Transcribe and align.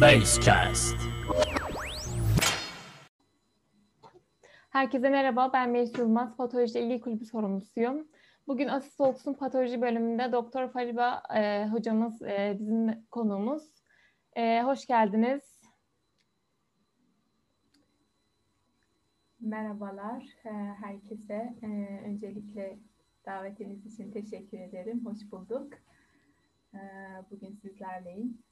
Basecast. 0.00 0.96
Herkese 4.70 5.10
merhaba, 5.10 5.52
ben 5.52 5.70
Melis 5.70 5.98
Yılmaz, 5.98 6.36
Patoloji 6.36 6.78
İlgi 6.78 7.00
Kulübü 7.00 7.24
sorumlusuyum. 7.24 8.08
Bugün 8.46 8.68
Asis 8.68 9.00
Olsun 9.00 9.34
Patoloji 9.34 9.82
bölümünde 9.82 10.32
Doktor 10.32 10.68
Fariba 10.68 11.22
e, 11.34 11.68
hocamız 11.68 12.22
e, 12.22 12.56
bizim 12.60 13.06
konuğumuz. 13.10 13.62
E, 14.36 14.62
hoş 14.62 14.86
geldiniz. 14.86 15.60
Merhabalar 19.40 20.22
e, 20.44 20.50
herkese. 20.84 21.54
E, 21.62 21.66
öncelikle 22.04 22.78
davetiniz 23.26 23.86
için 23.86 24.10
teşekkür 24.10 24.58
ederim. 24.58 25.06
Hoş 25.06 25.32
bulduk. 25.32 25.72
E, 26.74 26.80
bugün 27.30 27.54
sizlerleyim. 27.62 28.45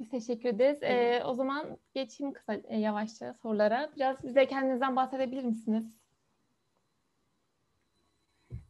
Biz 0.00 0.08
teşekkür 0.08 0.48
ederiz. 0.48 0.82
Ee, 0.82 1.22
o 1.24 1.34
zaman 1.34 1.78
geçeyim 1.94 2.32
kısa 2.32 2.54
e, 2.54 2.78
yavaşça 2.78 3.34
sorulara. 3.34 3.90
Biraz 3.96 4.24
bize 4.24 4.46
kendinizden 4.46 4.96
bahsedebilir 4.96 5.44
misiniz? 5.44 6.00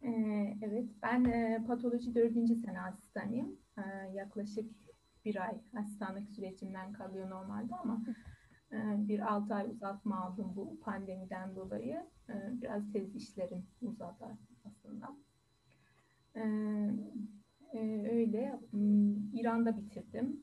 Ee, 0.03 0.57
evet, 0.63 0.89
ben 1.03 1.25
e, 1.25 1.65
patoloji 1.67 2.15
dördüncü 2.15 2.55
sene 2.55 2.81
asistanıyım. 2.81 3.59
Ee, 3.79 3.83
yaklaşık 4.15 4.71
bir 5.25 5.43
ay 5.43 5.55
asistanlık 5.79 6.29
sürecimden 6.29 6.93
kalıyor 6.93 7.31
normalde 7.31 7.75
ama 7.75 8.03
e, 8.73 9.09
bir 9.09 9.33
altı 9.35 9.55
ay 9.55 9.67
uzatma 9.67 10.21
aldım 10.21 10.53
bu 10.57 10.81
pandemiden 10.81 11.57
dolayı. 11.57 12.07
E, 12.29 12.35
biraz 12.63 12.93
tez 12.93 13.17
işlerim 13.17 13.67
uzadı 13.83 14.39
aslında. 14.65 15.17
E, 16.35 16.43
e, 17.73 18.09
öyle, 18.13 18.61
İran'da 19.33 19.77
bitirdim. 19.77 20.43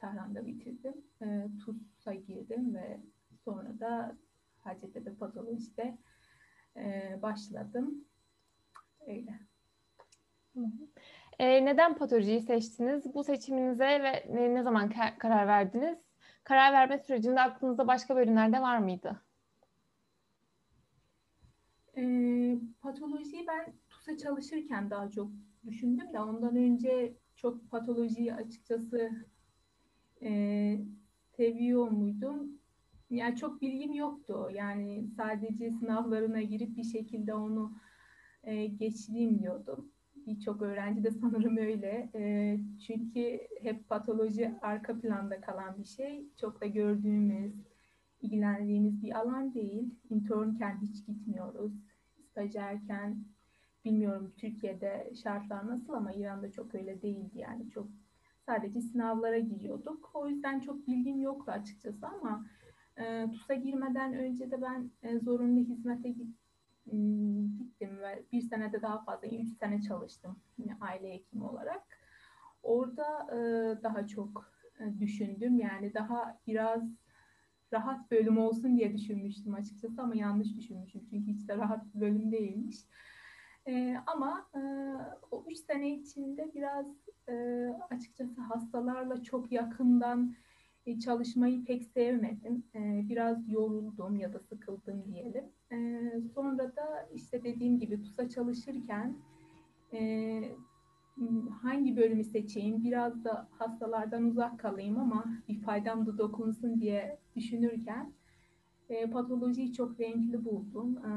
Tahran'da 0.00 0.46
bitirdim. 0.46 0.94
E, 1.22 1.26
TUS'a 1.64 2.14
girdim 2.14 2.74
ve 2.74 3.00
sonra 3.44 3.80
da 3.80 4.16
Hacettepe 4.60 5.14
Patoloji'de 5.14 5.98
e, 6.76 7.18
başladım. 7.22 8.04
Öyle. 9.06 9.40
E, 11.38 11.64
neden 11.64 11.94
patolojiyi 11.94 12.40
seçtiniz? 12.40 13.14
Bu 13.14 13.24
seçiminize 13.24 13.84
ve 13.84 14.26
ne, 14.34 14.54
ne 14.54 14.62
zaman 14.62 14.90
ka- 14.90 15.18
karar 15.18 15.46
verdiniz? 15.46 15.98
Karar 16.44 16.72
verme 16.72 16.98
sürecinde 16.98 17.40
aklınızda 17.40 17.86
başka 17.86 18.16
bölümlerde 18.16 18.60
var 18.60 18.78
mıydı? 18.78 19.22
E, 21.96 22.02
patolojiyi 22.80 23.46
ben 23.46 23.74
TUS'a 23.90 24.16
çalışırken 24.16 24.90
daha 24.90 25.10
çok 25.10 25.30
düşündüm 25.66 26.12
de 26.12 26.20
ondan 26.20 26.56
önce 26.56 27.16
çok 27.36 27.70
patolojiyi 27.70 28.34
açıkçası 28.34 29.10
e, 30.22 30.80
seviyor 31.36 31.90
muydum? 31.90 32.60
Yani 33.10 33.36
çok 33.36 33.62
bilgim 33.62 33.92
yoktu. 33.92 34.48
Yani 34.54 35.06
sadece 35.16 35.70
sınavlarına 35.70 36.42
girip 36.42 36.76
bir 36.76 36.84
şekilde 36.84 37.34
onu 37.34 37.72
e, 38.44 38.66
geçeyim 38.66 39.38
diyordum. 39.38 39.92
Birçok 40.26 40.62
öğrenci 40.62 41.04
de 41.04 41.10
sanırım 41.10 41.56
öyle. 41.56 42.10
E, 42.14 42.56
çünkü 42.86 43.40
hep 43.62 43.88
patoloji 43.88 44.54
arka 44.62 45.00
planda 45.00 45.40
kalan 45.40 45.78
bir 45.78 45.84
şey. 45.84 46.24
Çok 46.40 46.60
da 46.60 46.66
gördüğümüz, 46.66 47.52
ilgilendiğimiz 48.22 49.02
bir 49.02 49.18
alan 49.18 49.54
değil. 49.54 49.94
İnternken 50.10 50.78
hiç 50.82 51.06
gitmiyoruz. 51.06 51.72
Stajyerken 52.30 53.24
bilmiyorum 53.84 54.32
Türkiye'de 54.36 55.12
şartlar 55.22 55.66
nasıl 55.66 55.92
ama 55.92 56.12
İran'da 56.12 56.52
çok 56.52 56.74
öyle 56.74 57.02
değildi 57.02 57.38
yani. 57.38 57.70
Çok 57.70 57.86
sadece 58.50 58.80
sınavlara 58.80 59.38
giriyorduk. 59.38 60.10
O 60.14 60.28
yüzden 60.28 60.60
çok 60.60 60.86
bilgim 60.86 61.20
yoktu 61.20 61.52
açıkçası 61.52 62.06
ama 62.06 62.46
e, 62.96 63.30
TUS'a 63.30 63.54
girmeden 63.54 64.14
önce 64.14 64.50
de 64.50 64.62
ben 64.62 64.90
e, 65.02 65.18
zorunlu 65.18 65.60
hizmete 65.60 66.08
gittim 66.08 67.98
ve 68.00 68.24
bir 68.32 68.40
senede 68.40 68.82
daha 68.82 69.04
fazla, 69.04 69.28
üç 69.28 69.48
sene 69.58 69.82
çalıştım 69.82 70.38
yine 70.58 70.76
aile 70.80 71.12
hekimi 71.12 71.44
olarak. 71.44 71.82
Orada 72.62 73.26
e, 73.32 73.38
daha 73.82 74.06
çok 74.06 74.52
e, 74.80 74.98
düşündüm. 74.98 75.58
Yani 75.58 75.94
daha 75.94 76.40
biraz 76.46 76.82
rahat 77.72 78.10
bölüm 78.10 78.38
olsun 78.38 78.76
diye 78.76 78.94
düşünmüştüm 78.94 79.54
açıkçası 79.54 80.02
ama 80.02 80.14
yanlış 80.14 80.56
düşünmüşüm. 80.56 81.04
Çünkü 81.10 81.32
hiç 81.32 81.48
de 81.48 81.56
rahat 81.56 81.94
bir 81.94 82.00
bölüm 82.00 82.32
değilmiş. 82.32 82.76
E, 83.66 83.96
ama 84.06 84.46
e, 84.54 84.60
o 85.30 85.44
üç 85.48 85.58
sene 85.58 85.90
içinde 85.90 86.50
biraz 86.54 86.86
e, 87.28 87.34
açıkçası 87.90 88.40
hastalarla 88.40 89.22
çok 89.22 89.52
yakından 89.52 90.34
e, 90.86 90.98
çalışmayı 90.98 91.64
pek 91.64 91.84
sevmedim. 91.84 92.64
E, 92.74 93.08
biraz 93.08 93.48
yoruldum 93.48 94.16
ya 94.16 94.32
da 94.32 94.38
sıkıldım 94.38 95.04
diyelim. 95.04 95.44
E, 95.72 96.00
sonra 96.34 96.76
da 96.76 97.08
işte 97.14 97.44
dediğim 97.44 97.78
gibi 97.78 98.02
TUS'a 98.02 98.28
çalışırken 98.28 99.16
e, 99.92 100.42
hangi 101.62 101.96
bölümü 101.96 102.24
seçeyim, 102.24 102.84
biraz 102.84 103.24
da 103.24 103.48
hastalardan 103.50 104.24
uzak 104.24 104.58
kalayım 104.58 104.98
ama 104.98 105.24
bir 105.48 105.60
faydam 105.60 106.06
da 106.06 106.18
dokunsun 106.18 106.80
diye 106.80 107.18
düşünürken 107.36 108.12
e, 108.88 109.10
patolojiyi 109.10 109.72
çok 109.72 110.00
renkli 110.00 110.44
buldum. 110.44 110.98
E, 110.98 111.10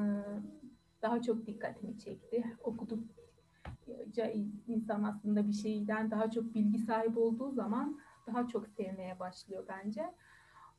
daha 1.04 1.22
çok 1.22 1.48
dikkatimi 1.48 2.00
çekti. 2.00 2.44
Okudukça 2.64 4.26
insan 4.68 5.04
aslında 5.04 5.48
bir 5.48 5.54
şeyden 5.54 6.12
daha 6.12 6.32
çok 6.32 6.56
bilgi 6.56 6.80
sahibi 6.80 7.20
olduğu 7.20 7.52
zaman 7.52 8.00
daha 8.28 8.48
çok 8.48 8.68
sevmeye 8.68 9.20
başlıyor 9.20 9.66
bence. 9.68 10.14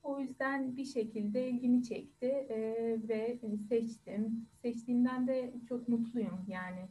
O 0.03 0.21
yüzden 0.21 0.77
bir 0.77 0.85
şekilde 0.85 1.49
ilgimi 1.51 1.83
çekti 1.83 2.27
e, 2.27 2.59
ve 3.09 3.41
seçtim. 3.69 4.49
Seçtiğimden 4.63 5.27
de 5.27 5.55
çok 5.69 5.89
mutluyum 5.89 6.45
yani. 6.47 6.89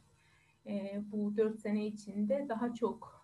E, 0.68 1.02
bu 1.12 1.38
dört 1.38 1.60
sene 1.60 1.88
içinde 1.88 2.46
daha 2.50 2.74
çok 2.74 3.24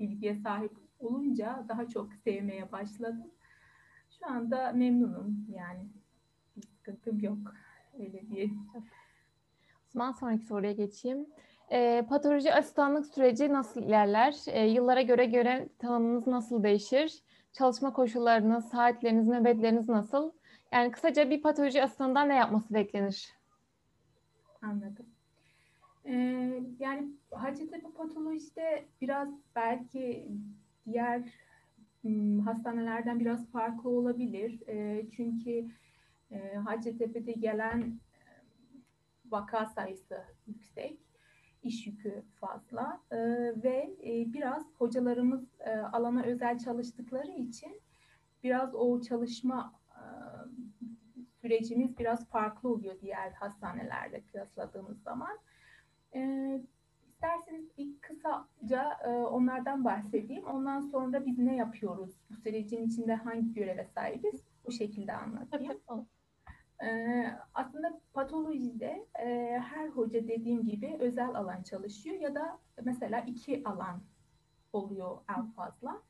bilgiye 0.00 0.34
sahip 0.36 0.72
olunca 0.98 1.64
daha 1.68 1.88
çok 1.88 2.14
sevmeye 2.14 2.72
başladım. 2.72 3.30
Şu 4.18 4.26
anda 4.26 4.72
memnunum 4.72 5.46
yani. 5.48 5.88
Bir 6.56 6.62
sıkıntım 6.62 7.20
yok. 7.20 7.54
Öyle 7.98 8.28
diyelim. 8.28 8.66
Zaman 9.92 10.12
sonraki 10.12 10.44
soruya 10.44 10.72
geçeyim. 10.72 11.26
E, 11.72 12.06
patoloji 12.08 12.54
asistanlık 12.54 13.06
süreci 13.06 13.52
nasıl 13.52 13.82
ilerler? 13.82 14.34
E, 14.46 14.66
yıllara 14.66 15.02
göre 15.02 15.24
göre 15.24 15.68
tanımınız 15.78 16.26
nasıl 16.26 16.62
değişir? 16.62 17.22
Çalışma 17.52 17.92
koşullarınız, 17.92 18.68
saatleriniz, 18.68 19.28
nöbetleriniz 19.28 19.88
nasıl? 19.88 20.32
Yani 20.72 20.90
kısaca 20.90 21.30
bir 21.30 21.42
patoloji 21.42 21.82
asistanından 21.82 22.28
ne 22.28 22.34
yapması 22.34 22.74
beklenir? 22.74 23.34
Anladım. 24.62 25.06
Ee, 26.04 26.62
yani 26.78 27.08
Hacettepe 27.30 27.90
patolojide 27.90 28.84
biraz 29.00 29.28
belki 29.56 30.28
diğer 30.86 31.22
ım, 32.04 32.40
hastanelerden 32.40 33.20
biraz 33.20 33.50
farklı 33.50 33.90
olabilir. 33.90 34.68
E, 34.68 35.06
çünkü 35.16 35.66
e, 36.30 36.54
Hacettepe'de 36.54 37.32
gelen 37.32 38.00
vaka 39.30 39.66
sayısı 39.66 40.24
yüksek, 40.46 40.98
iş 41.62 41.86
yükü 41.86 42.22
fazla 42.40 43.00
e, 43.10 43.18
ve 43.62 43.96
e, 44.04 44.32
biraz 44.32 44.66
hocalarımız 44.78 45.44
e, 45.60 45.70
alana 45.70 46.22
özel 46.22 46.58
çalıştıkları 46.58 47.30
için 47.30 47.80
biraz 48.42 48.74
o 48.74 49.00
çalışma 49.00 49.74
e, 49.90 50.00
sürecimiz 51.40 51.98
biraz 51.98 52.28
farklı 52.28 52.68
oluyor 52.68 53.00
diğer 53.00 53.30
hastanelerle 53.30 54.22
kıyasladığımız 54.24 55.02
zaman. 55.02 55.38
E, 56.14 56.20
isterseniz 57.20 57.78
bir 57.78 58.00
kısaca 58.00 58.98
e, 59.04 59.08
onlardan 59.08 59.84
bahsedeyim. 59.84 60.46
Ondan 60.46 60.80
sonra 60.80 61.26
biz 61.26 61.38
ne 61.38 61.56
yapıyoruz? 61.56 62.10
Bu 62.30 62.34
sürecin 62.34 62.86
içinde 62.86 63.14
hangi 63.14 63.52
göreve 63.52 63.84
sahibiz? 63.84 64.44
Bu 64.66 64.72
şekilde 64.72 65.12
anlatayım. 65.12 65.80
Ee, 66.82 67.26
aslında 67.54 68.00
patolojide 68.12 69.06
e, 69.18 69.58
her 69.64 69.88
hoca 69.88 70.28
dediğim 70.28 70.66
gibi 70.66 70.96
özel 71.00 71.28
alan 71.28 71.62
çalışıyor 71.62 72.16
ya 72.16 72.34
da 72.34 72.58
mesela 72.84 73.20
iki 73.20 73.62
alan 73.64 74.00
oluyor 74.72 75.18
en 75.38 75.46
fazla. 75.46 76.02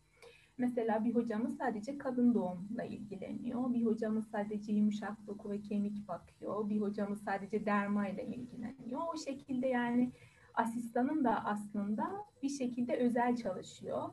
Mesela 0.59 1.05
bir 1.05 1.15
hocamız 1.15 1.57
sadece 1.57 1.99
kadın 1.99 2.35
doğumla 2.35 2.85
ilgileniyor. 2.85 3.73
Bir 3.73 3.87
hocamız 3.87 4.29
sadece 4.29 4.73
yumuşak 4.73 5.27
doku 5.27 5.51
ve 5.51 5.61
kemik 5.61 6.09
bakıyor. 6.09 6.69
Bir 6.69 6.81
hocamız 6.81 7.23
sadece 7.23 7.67
derma 7.67 8.09
ile 8.09 8.27
ilgileniyor. 8.27 9.01
O 9.15 9.17
şekilde 9.17 9.67
yani 9.67 10.13
asistanın 10.55 11.25
da 11.25 11.45
aslında 11.45 12.25
bir 12.43 12.49
şekilde 12.49 12.97
özel 12.97 13.37
çalışıyor. 13.37 14.11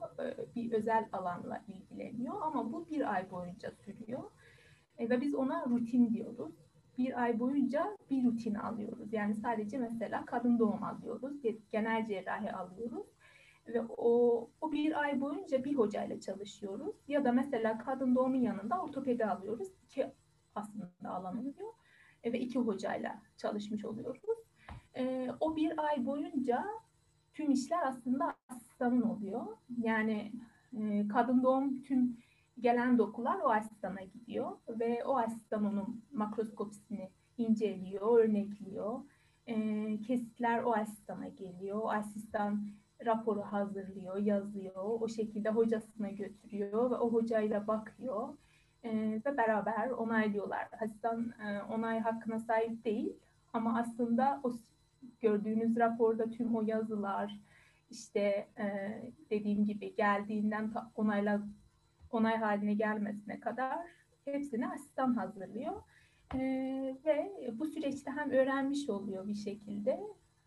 Bir 0.56 0.72
özel 0.72 1.10
alanla 1.12 1.64
ilgileniyor 1.68 2.36
ama 2.42 2.74
bu 2.74 2.88
bir 2.90 3.14
ay 3.14 3.32
boyunca 3.32 3.72
sürüyor. 3.72 4.24
E, 4.98 5.10
ve 5.10 5.22
biz 5.22 5.36
ona 5.36 5.66
rutin 5.66 6.14
diyoruz. 6.14 6.54
Bir 6.98 7.22
ay 7.24 7.40
boyunca 7.40 7.98
bir 8.10 8.24
rutin 8.24 8.56
alıyoruz. 8.56 9.14
Yani 9.14 9.36
sadece 9.36 9.78
mesela 9.78 10.26
kadın 10.26 10.60
doğum 10.60 10.84
alıyoruz, 10.84 11.38
genel 11.72 12.08
cerrahi 12.08 12.52
alıyoruz. 12.54 13.08
ve 13.68 13.82
o, 13.98 14.50
o 14.62 14.72
bir 14.72 15.02
ay 15.02 15.22
boyunca 15.22 15.64
bir 15.64 15.76
hocayla 15.76 16.20
çalışıyoruz. 16.20 16.96
Ya 17.08 17.26
da 17.26 17.32
mesela 17.32 17.78
kadın 17.78 18.16
doğumun 18.16 18.42
yanında 18.42 18.82
ortopedi 18.82 19.26
alıyoruz. 19.26 19.68
İki 19.86 20.12
aslında 20.56 20.90
alan 21.10 21.38
oluyor. 21.38 21.74
E, 22.24 22.34
ve 22.34 22.40
iki 22.40 22.60
hocayla 22.60 23.22
çalışmış 23.38 23.86
oluyoruz. 23.86 24.22
E, 24.96 25.30
o 25.40 25.56
bir 25.56 25.88
ay 25.88 26.06
boyunca 26.06 26.66
tüm 27.34 27.52
işler 27.52 27.88
aslında 27.88 28.36
asistanın 28.50 29.02
oluyor. 29.02 29.46
Yani 29.78 30.32
e, 30.78 31.08
kadın 31.08 31.44
doğum 31.44 31.82
tüm 31.82 32.18
gelen 32.60 32.98
dokular 32.98 33.40
o 33.40 33.50
asistana 33.50 34.02
gidiyor 34.02 34.52
ve 34.70 35.04
o 35.06 35.18
asistan 35.18 35.66
onun 35.66 36.04
makroskopisini 36.12 37.10
inceliyor, 37.38 38.20
örnekliyor. 38.20 39.00
E, 39.48 39.56
kesitler 40.02 40.64
o 40.64 40.74
asistana 40.74 41.28
geliyor. 41.28 41.78
O 41.82 41.90
asistan 41.90 42.68
raporu 43.06 43.42
hazırlıyor, 43.42 44.18
yazıyor. 44.18 45.02
O 45.02 45.08
şekilde 45.08 45.50
hocasına 45.50 46.10
götürüyor 46.10 46.92
ve 46.92 46.96
o 46.96 47.14
hocayla 47.14 47.68
bakıyor. 47.68 48.30
E, 48.84 49.22
ve 49.26 49.38
beraber 49.38 49.90
onaylıyorlar. 49.90 50.68
Asistan 50.82 51.34
e, 51.48 51.62
onay 51.62 52.00
hakkına 52.00 52.40
sahip 52.40 52.86
değil 52.86 53.14
ama 53.54 53.80
aslında 53.80 54.42
o 54.44 54.52
gördüğünüz 55.22 55.78
raporda 55.78 56.30
tüm 56.30 56.56
o 56.56 56.62
yazılar, 56.62 57.40
işte 57.90 58.48
e, 58.58 58.66
dediğim 59.30 59.66
gibi 59.66 59.96
geldiğinden 59.96 60.72
onayla 60.96 61.42
onay 62.12 62.38
haline 62.38 62.74
gelmesine 62.74 63.40
kadar 63.40 63.78
hepsini 64.26 64.68
asistan 64.68 65.14
hazırlıyor. 65.14 65.82
E, 66.34 66.40
ve 67.06 67.32
bu 67.54 67.66
süreçte 67.66 68.12
hem 68.12 68.30
öğrenmiş 68.30 68.90
oluyor 68.90 69.28
bir 69.28 69.36
şekilde 69.36 70.00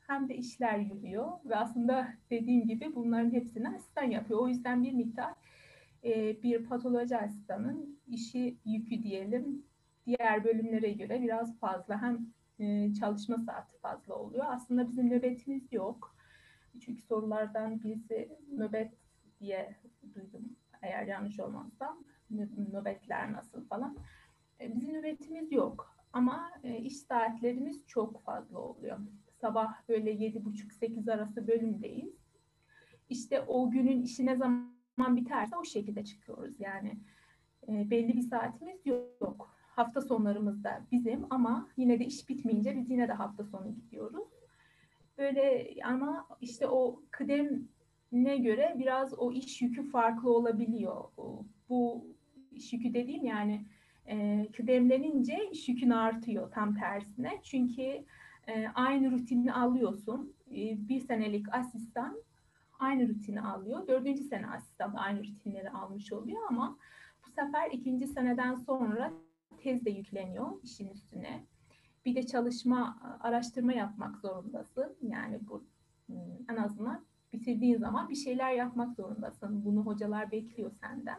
hem 0.07 0.29
de 0.29 0.37
işler 0.37 0.79
yürüyor 0.79 1.29
ve 1.45 1.57
aslında 1.57 2.09
dediğim 2.31 2.67
gibi 2.67 2.95
bunların 2.95 3.33
hepsini 3.33 3.69
asistan 3.69 4.05
yapıyor. 4.05 4.41
O 4.41 4.49
yüzden 4.49 4.83
bir 4.83 4.93
miktar 4.93 5.35
e, 6.05 6.43
bir 6.43 6.65
patoloji 6.65 7.17
asistanın 7.17 8.01
işi 8.09 8.56
yükü 8.65 9.03
diyelim 9.03 9.65
diğer 10.06 10.45
bölümlere 10.45 10.93
göre 10.93 11.23
biraz 11.23 11.59
fazla 11.59 12.03
hem 12.03 12.27
e, 12.59 12.95
çalışma 12.95 13.39
saati 13.39 13.79
fazla 13.79 14.15
oluyor. 14.15 14.45
Aslında 14.49 14.89
bizim 14.89 15.11
nöbetimiz 15.11 15.73
yok. 15.73 16.17
Çünkü 16.81 17.03
sorulardan 17.03 17.83
birisi 17.83 18.29
nöbet 18.56 18.93
diye 19.41 19.77
duydum 20.15 20.56
eğer 20.82 21.06
yanlış 21.06 21.41
olmazsam. 21.41 22.05
Nöbetler 22.73 23.32
nasıl 23.32 23.65
falan. 23.65 23.97
E, 24.61 24.75
bizim 24.75 24.94
nöbetimiz 24.94 25.53
yok. 25.53 25.97
Ama 26.12 26.50
e, 26.65 26.77
iş 26.77 26.97
saatlerimiz 26.97 27.87
çok 27.87 28.23
fazla 28.23 28.59
oluyor. 28.59 28.99
Sabah 29.41 29.88
böyle 29.88 30.11
yedi 30.11 30.44
buçuk 30.44 30.73
sekiz 30.73 31.09
arası 31.09 31.49
bölümdeyiz. 31.49 32.15
İşte 33.09 33.43
o 33.43 33.71
günün 33.71 34.03
işi 34.03 34.27
ne 34.27 34.37
zaman 34.37 35.17
biterse 35.17 35.56
o 35.56 35.65
şekilde 35.65 36.05
çıkıyoruz. 36.05 36.61
Yani 36.61 36.99
e, 37.69 37.91
belli 37.91 38.17
bir 38.17 38.23
saatimiz 38.23 38.87
yok. 38.87 39.55
Hafta 39.61 40.00
sonlarımızda 40.00 40.87
bizim 40.93 41.27
ama 41.31 41.69
yine 41.77 42.00
de 42.00 42.05
iş 42.05 42.29
bitmeyince 42.29 42.77
biz 42.77 42.91
yine 42.91 43.09
de 43.09 43.12
hafta 43.12 43.44
sonu 43.44 43.75
gidiyoruz. 43.75 44.29
Böyle 45.19 45.75
ama 45.85 46.27
işte 46.41 46.69
o 46.69 47.03
kıdemine 48.11 48.37
göre 48.37 48.75
biraz 48.79 49.19
o 49.19 49.33
iş 49.33 49.62
yükü 49.62 49.83
farklı 49.91 50.31
olabiliyor. 50.31 51.05
Bu 51.69 52.07
iş 52.53 52.73
yükü 52.73 52.95
dediğim 52.95 53.25
yani 53.25 53.65
e, 54.07 54.47
kıdemlenince 54.57 55.51
iş 55.53 55.69
yükün 55.69 55.91
artıyor 55.91 56.51
tam 56.51 56.75
tersine. 56.75 57.41
Çünkü 57.43 57.83
e, 58.49 58.69
aynı 58.75 59.11
rutini 59.11 59.53
alıyorsun. 59.53 60.35
E, 60.51 60.89
bir 60.89 61.01
senelik 61.01 61.55
asistan 61.55 62.23
aynı 62.79 63.09
rutini 63.09 63.41
alıyor. 63.41 63.89
Dördüncü 63.89 64.23
sene 64.23 64.47
asistan 64.47 64.95
aynı 64.95 65.25
rutinleri 65.25 65.71
almış 65.71 66.13
oluyor 66.13 66.41
ama 66.49 66.79
bu 67.27 67.31
sefer 67.31 67.71
ikinci 67.73 68.06
seneden 68.06 68.55
sonra 68.55 69.13
tez 69.59 69.85
de 69.85 69.91
yükleniyor 69.91 70.63
işin 70.63 70.89
üstüne. 70.89 71.45
Bir 72.05 72.15
de 72.15 72.27
çalışma, 72.27 72.99
araştırma 73.21 73.73
yapmak 73.73 74.17
zorundasın. 74.17 74.97
Yani 75.03 75.39
bu 75.49 75.65
hmm, 76.06 76.17
en 76.49 76.56
azından 76.56 77.10
bitirdiğin 77.32 77.79
zaman 77.79 78.09
bir 78.09 78.15
şeyler 78.15 78.53
yapmak 78.53 78.94
zorundasın. 78.94 79.65
Bunu 79.65 79.81
hocalar 79.87 80.31
bekliyor 80.31 80.71
senden. 80.71 81.19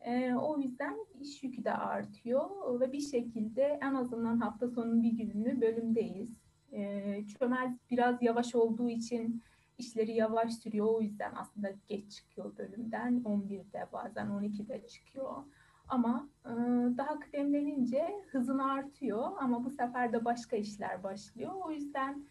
E, 0.00 0.34
o 0.34 0.58
yüzden 0.58 0.96
iş 1.20 1.42
yükü 1.42 1.64
de 1.64 1.72
artıyor 1.72 2.80
ve 2.80 2.92
bir 2.92 3.00
şekilde 3.00 3.78
en 3.82 3.94
azından 3.94 4.40
hafta 4.40 4.68
sonu 4.68 5.02
bir 5.02 5.12
gününü 5.12 5.60
bölümdeyiz. 5.60 6.40
E, 6.72 7.26
çömez 7.26 7.76
biraz 7.90 8.22
yavaş 8.22 8.54
olduğu 8.54 8.88
için 8.88 9.42
işleri 9.78 10.12
yavaş 10.12 10.54
sürüyor. 10.54 10.86
O 10.86 11.00
yüzden 11.00 11.32
aslında 11.36 11.70
geç 11.88 12.10
çıkıyor 12.10 12.56
bölümden. 12.58 13.22
11'de 13.24 13.86
bazen 13.92 14.26
12'de 14.26 14.86
çıkıyor. 14.86 15.44
Ama 15.88 16.28
e, 16.44 16.50
daha 16.96 17.20
kıdemlenince 17.20 18.24
hızın 18.30 18.58
artıyor 18.58 19.28
ama 19.38 19.64
bu 19.64 19.70
sefer 19.70 20.12
de 20.12 20.24
başka 20.24 20.56
işler 20.56 21.02
başlıyor. 21.02 21.52
O 21.64 21.70
yüzden 21.70 22.24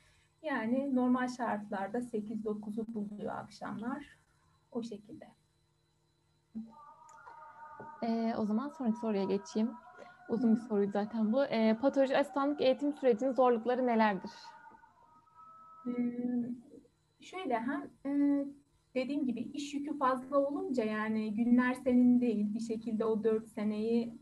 yani 0.44 0.95
normal 0.95 1.27
şartlarda 1.27 1.97
8-9'u 1.97 2.94
buluyor 2.94 3.36
akşamlar. 3.36 4.18
O 4.71 4.83
şekilde. 4.83 5.27
E, 8.03 8.33
o 8.38 8.45
zaman 8.45 8.69
sonraki 8.69 9.00
soruya 9.00 9.24
geçeyim. 9.24 9.71
Uzun 10.30 10.56
bir 10.56 10.62
soruydu 10.62 10.91
zaten 10.91 11.33
bu. 11.33 11.45
E, 11.45 11.77
patoloji 11.81 12.18
asistanlık 12.18 12.62
eğitim 12.62 12.94
sürecinin 12.94 13.31
zorlukları 13.31 13.88
nelerdir? 13.88 14.31
Hmm, 15.83 16.44
şöyle 17.19 17.59
hem 17.59 17.89
e, 18.06 18.45
dediğim 18.95 19.25
gibi 19.25 19.39
iş 19.39 19.74
yükü 19.74 19.97
fazla 19.97 20.38
olunca 20.38 20.83
yani 20.83 21.33
günler 21.33 21.74
senin 21.74 22.21
değil 22.21 22.53
bir 22.53 22.59
şekilde 22.59 23.06
o 23.06 23.24
dört 23.24 23.47
seneyi 23.47 24.19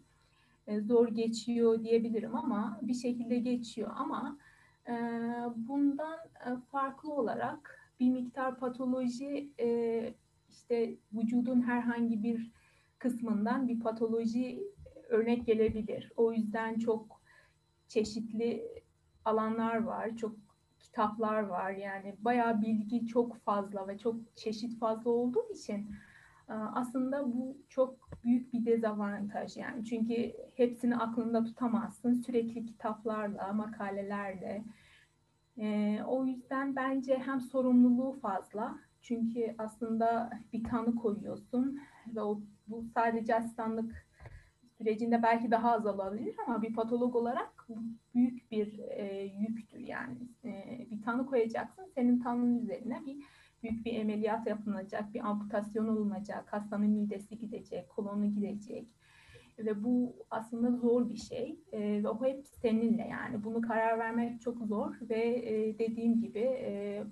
e, 0.68 0.82
zor 0.82 1.08
geçiyor 1.08 1.84
diyebilirim 1.84 2.36
ama 2.36 2.80
bir 2.82 2.94
şekilde 2.94 3.38
geçiyor 3.40 3.92
ama 3.96 4.38
bundan 5.56 6.20
e, 6.20 6.50
farklı 6.72 7.14
olarak 7.14 7.80
bir 8.00 8.10
miktar 8.10 8.60
patoloji 8.60 9.54
e, 9.60 10.14
işte 10.50 10.96
vücudun 11.14 11.62
herhangi 11.62 12.24
bir 12.24 12.52
kısmından 13.00 13.68
bir 13.68 13.80
patoloji 13.80 14.64
örnek 15.10 15.46
gelebilir. 15.46 16.12
O 16.16 16.34
yüzden 16.34 16.80
çok 16.80 17.22
çeşitli 17.88 18.68
alanlar 19.26 19.84
var, 19.84 20.18
çok 20.18 20.36
kitaplar 20.80 21.44
var. 21.44 21.72
Yani 21.72 22.16
bayağı 22.20 22.62
bilgi 22.62 23.08
çok 23.08 23.38
fazla 23.38 23.88
ve 23.88 23.98
çok 23.98 24.16
çeşit 24.36 24.80
fazla 24.80 25.10
olduğu 25.10 25.50
için 25.54 25.78
e, 25.78 25.96
aslında 26.54 27.34
bu 27.34 27.58
çok 27.70 28.10
büyük 28.24 28.54
bir 28.54 28.66
dezavantaj 28.66 29.58
yani. 29.58 29.86
Çünkü 29.86 30.34
hepsini 30.56 30.98
aklında 30.98 31.44
tutamazsın. 31.44 32.14
Sürekli 32.14 32.66
kitaplarla, 32.66 33.54
makalelerle. 33.54 34.64
E, 35.58 36.00
o 36.08 36.26
yüzden 36.26 36.76
bence 36.76 37.18
hem 37.26 37.42
sorumluluğu 37.42 38.14
fazla. 38.14 38.80
Çünkü 39.02 39.56
aslında 39.58 40.30
bir 40.54 40.64
tanı 40.64 40.96
koyuyorsun 40.96 41.80
ve 42.16 42.22
o, 42.22 42.42
bu 42.68 42.86
sadece 42.94 43.36
asistanlık 43.36 44.08
sürecinde 44.78 45.24
belki 45.24 45.52
daha 45.52 45.72
az 45.72 45.86
alabilir 45.86 46.36
ama 46.48 46.62
bir 46.62 46.74
patolog 46.74 47.16
olarak 47.16 47.68
büyük 48.16 48.52
bir 48.52 48.80
e, 48.80 49.24
yüktür 49.24 49.80
yani. 49.80 50.18
E, 50.46 50.78
bir 50.92 51.02
tanı 51.02 51.26
koyacaksın, 51.26 51.86
senin 51.96 52.20
tanının 52.20 52.60
üzerine 52.60 53.06
bir 53.06 53.24
büyük 53.70 53.86
bir 53.86 54.02
ameliyat 54.02 54.48
yapılacak, 54.48 55.14
bir 55.14 55.30
amputasyon 55.30 55.88
olunacak, 55.88 56.54
hastanın 56.54 56.90
midesi 56.90 57.38
gidecek, 57.38 57.90
kolonu 57.90 58.26
gidecek 58.26 58.88
ve 59.60 59.84
bu 59.84 60.16
aslında 60.32 60.72
zor 60.72 61.10
bir 61.10 61.16
şey 61.18 61.60
e, 61.72 62.04
ve 62.04 62.10
o 62.10 62.26
hep 62.26 62.48
seninle 62.48 63.08
yani 63.08 63.44
bunu 63.44 63.62
karar 63.62 64.00
vermek 64.00 64.42
çok 64.42 64.58
zor 64.58 64.96
ve 65.02 65.50
e, 65.50 65.80
dediğim 65.80 66.20
gibi 66.20 66.40
e, 66.40 67.04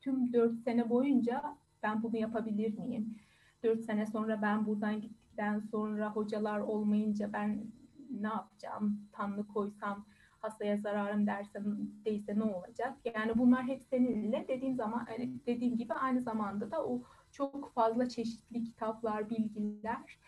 tüm 0.00 0.32
dört 0.32 0.58
sene 0.58 0.90
boyunca 0.90 1.42
ben 1.82 2.02
bunu 2.02 2.16
yapabilir 2.16 2.78
miyim? 2.78 3.16
Dört 3.62 3.84
sene 3.84 4.06
sonra 4.06 4.42
ben 4.42 4.66
buradan 4.66 5.00
gittikten 5.00 5.58
sonra 5.58 6.10
hocalar 6.16 6.60
olmayınca 6.60 7.32
ben 7.32 7.64
ne 8.10 8.28
yapacağım? 8.28 9.00
Tanrı 9.12 9.46
koysam 9.46 10.06
hastaya 10.40 10.76
zararım 10.76 11.26
dersem 11.26 11.64
değilse 12.04 12.38
ne 12.38 12.42
olacak? 12.42 12.98
Yani 13.14 13.38
bunlar 13.38 13.62
hep 13.62 13.82
seninle 13.82 14.48
dediğim 14.48 14.74
zaman 14.74 15.06
dediğim 15.46 15.76
gibi 15.76 15.94
aynı 15.94 16.22
zamanda 16.22 16.70
da 16.70 16.86
o 16.86 17.02
çok 17.32 17.72
fazla 17.74 18.08
çeşitli 18.08 18.64
kitaplar, 18.64 19.30
bilgiler 19.30 20.18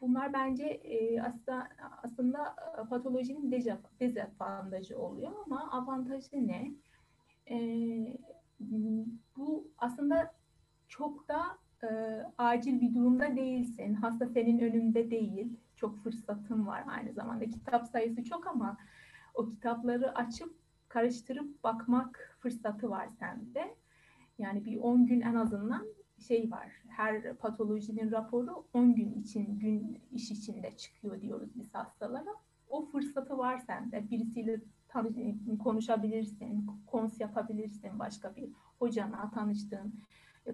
bunlar 0.00 0.32
bence 0.32 0.64
e, 0.64 1.22
aslında 1.22 1.68
aslında 2.02 2.56
patolojinin 2.90 3.52
dezavantajı 4.00 4.98
oluyor 4.98 5.32
ama 5.46 5.70
avantajı 5.72 6.46
ne? 6.46 6.72
E, 7.50 7.56
bu 9.36 9.68
aslında 9.78 10.34
çok 10.88 11.28
da 11.28 11.58
e, 11.82 11.88
acil 12.38 12.80
bir 12.80 12.94
durumda 12.94 13.36
değilsin. 13.36 13.94
Hasta 13.94 14.26
senin 14.26 14.58
önünde 14.58 15.10
değil. 15.10 15.58
Çok 15.76 15.98
fırsatın 15.98 16.66
var 16.66 16.84
aynı 16.86 17.12
zamanda. 17.12 17.50
Kitap 17.50 17.86
sayısı 17.86 18.24
çok 18.24 18.46
ama 18.46 18.76
o 19.34 19.48
kitapları 19.48 20.14
açıp 20.14 20.54
karıştırıp 20.88 21.64
bakmak 21.64 22.36
fırsatı 22.40 22.90
var 22.90 23.08
sende. 23.18 23.74
Yani 24.38 24.64
bir 24.64 24.76
10 24.80 25.06
gün 25.06 25.20
en 25.20 25.34
azından 25.34 25.86
şey 26.28 26.50
var. 26.50 26.72
Her 26.88 27.34
patolojinin 27.34 28.10
raporu 28.10 28.64
10 28.74 28.94
gün 28.94 29.12
için, 29.12 29.58
gün 29.58 29.98
iş 30.12 30.30
içinde 30.30 30.76
çıkıyor 30.76 31.20
diyoruz 31.20 31.48
biz 31.54 31.74
hastalara. 31.74 32.30
O 32.68 32.84
fırsatı 32.84 33.38
var 33.38 33.58
sende. 33.58 34.10
Birisiyle 34.10 34.60
tanı- 34.88 35.58
konuşabilirsin, 35.58 36.66
kons 36.86 37.20
yapabilirsin 37.20 37.98
başka 37.98 38.36
bir 38.36 38.50
hocana, 38.78 39.30
tanıştığın, 39.30 39.94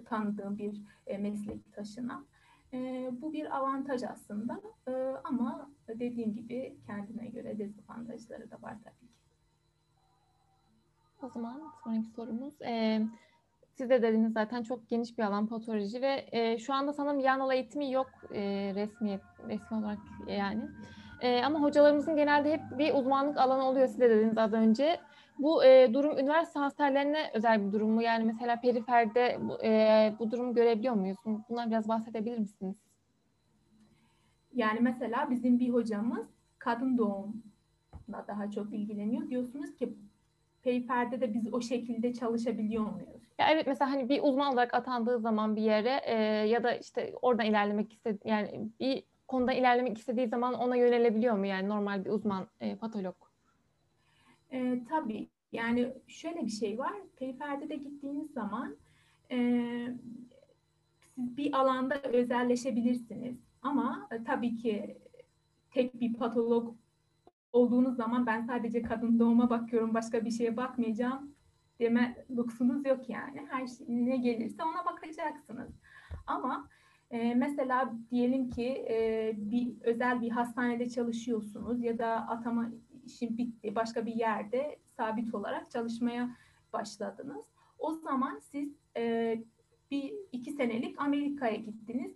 tanıdığın 0.05 0.57
bir 0.57 0.81
e, 1.07 1.17
meslektaşına. 1.17 2.23
E, 2.73 3.09
bu 3.21 3.33
bir 3.33 3.57
avantaj 3.57 4.03
aslında 4.03 4.61
E, 4.87 4.91
ama 5.23 5.66
dediğim 5.99 6.33
gibi 6.33 6.77
kendine 6.87 7.27
göre 7.27 7.59
dezavantajları 7.59 8.51
da 8.51 8.61
var 8.61 8.77
tabii 8.83 9.07
ki. 9.07 9.17
O 11.23 11.29
zaman 11.29 11.61
sonraki 11.83 12.07
sorumuz. 12.07 12.61
Ee, 12.61 13.01
siz 13.73 13.89
de 13.89 14.01
dediniz 14.01 14.33
zaten 14.33 14.63
çok 14.63 14.89
geniş 14.89 15.17
bir 15.17 15.23
alan 15.23 15.47
patoloji 15.47 16.01
ve 16.01 16.25
e, 16.31 16.57
şu 16.57 16.73
anda 16.73 16.93
sanırım 16.93 17.19
yan 17.19 17.51
eğitimi 17.51 17.91
yok 17.91 18.09
e, 18.33 18.71
resmi, 18.75 19.19
resmi 19.47 19.77
olarak 19.77 19.99
yani. 20.27 20.61
E, 21.21 21.43
ama 21.43 21.61
hocalarımızın 21.61 22.15
genelde 22.15 22.53
hep 22.53 22.61
bir 22.77 22.93
uzmanlık 22.93 23.37
alanı 23.37 23.63
oluyor 23.63 23.87
siz 23.87 23.99
de 23.99 24.09
dediniz 24.09 24.37
az 24.37 24.53
önce. 24.53 24.99
Bu 25.39 25.65
e, 25.65 25.93
durum 25.93 26.17
üniversite 26.17 26.59
hastanelerine 26.59 27.31
özel 27.33 27.67
bir 27.67 27.71
durum 27.71 27.89
mu? 27.91 28.01
Yani 28.01 28.23
mesela 28.23 28.61
periferde 28.61 29.37
bu, 29.41 29.63
e, 29.63 30.13
bu 30.19 30.31
durumu 30.31 30.53
görebiliyor 30.53 30.93
muyuz? 30.93 31.17
Bundan 31.49 31.69
biraz 31.69 31.87
bahsedebilir 31.87 32.37
misiniz? 32.37 32.86
Yani 34.57 34.79
mesela 34.79 35.29
bizim 35.29 35.59
bir 35.59 35.69
hocamız 35.69 36.27
kadın 36.59 36.97
doğumla 36.97 38.25
daha 38.27 38.51
çok 38.51 38.73
ilgileniyor. 38.73 39.29
Diyorsunuz 39.29 39.75
ki 39.75 39.93
Payper'de 40.63 41.21
de 41.21 41.33
biz 41.33 41.53
o 41.53 41.61
şekilde 41.61 42.13
çalışabiliyor 42.13 42.83
muyuz? 42.83 43.21
Ya 43.39 43.49
evet 43.51 43.67
mesela 43.67 43.91
hani 43.91 44.09
bir 44.09 44.19
uzman 44.23 44.53
olarak 44.53 44.73
atandığı 44.73 45.19
zaman 45.19 45.55
bir 45.55 45.61
yere 45.61 46.01
e, 46.05 46.15
ya 46.47 46.63
da 46.63 46.75
işte 46.75 47.13
oradan 47.21 47.45
ilerlemek 47.45 47.93
istedi 47.93 48.19
yani 48.25 48.69
bir 48.79 49.03
konuda 49.27 49.53
ilerlemek 49.53 49.97
istediği 49.97 50.27
zaman 50.27 50.53
ona 50.53 50.75
yönelebiliyor 50.75 51.37
mu 51.37 51.45
yani 51.45 51.69
normal 51.69 52.05
bir 52.05 52.09
uzman 52.09 52.47
e, 52.61 52.75
patolog? 52.75 53.15
E, 54.51 54.83
tabii 54.89 55.27
yani 55.51 55.93
şöyle 56.07 56.45
bir 56.45 56.51
şey 56.51 56.79
var. 56.79 56.93
Payper'de 57.19 57.69
de 57.69 57.75
gittiğiniz 57.75 58.31
zaman 58.31 58.75
e, 59.31 59.37
siz 61.15 61.37
bir 61.37 61.59
alanda 61.59 62.01
özelleşebilirsiniz. 62.01 63.46
Ama 63.61 64.07
e, 64.11 64.23
tabii 64.23 64.55
ki 64.55 64.97
tek 65.71 66.01
bir 66.01 66.13
patolog 66.13 66.75
olduğunuz 67.53 67.95
zaman 67.95 68.25
ben 68.25 68.41
sadece 68.41 68.81
kadın 68.81 69.19
doğuma 69.19 69.49
bakıyorum 69.49 69.93
başka 69.93 70.25
bir 70.25 70.31
şeye 70.31 70.57
bakmayacağım 70.57 71.35
deme 71.79 72.25
luksunuz 72.35 72.85
yok 72.85 73.09
yani. 73.09 73.47
Her 73.49 73.67
şey 73.67 73.87
ne 73.89 74.17
gelirse 74.17 74.63
ona 74.63 74.85
bakacaksınız. 74.85 75.71
Ama 76.27 76.69
e, 77.11 77.35
mesela 77.35 77.93
diyelim 78.11 78.49
ki 78.49 78.85
e, 78.89 79.33
bir 79.37 79.81
özel 79.81 80.21
bir 80.21 80.29
hastanede 80.29 80.89
çalışıyorsunuz 80.89 81.83
ya 81.83 81.97
da 81.97 82.07
atama 82.07 82.69
işin 83.05 83.37
bitti 83.37 83.75
başka 83.75 84.05
bir 84.05 84.15
yerde 84.15 84.79
sabit 84.97 85.35
olarak 85.35 85.71
çalışmaya 85.71 86.35
başladınız. 86.73 87.45
O 87.79 87.93
zaman 87.93 88.39
siz 88.39 88.69
e, 88.97 89.35
bir 89.91 90.13
iki 90.31 90.51
senelik 90.51 91.01
Amerika'ya 91.01 91.55
gittiniz. 91.55 92.11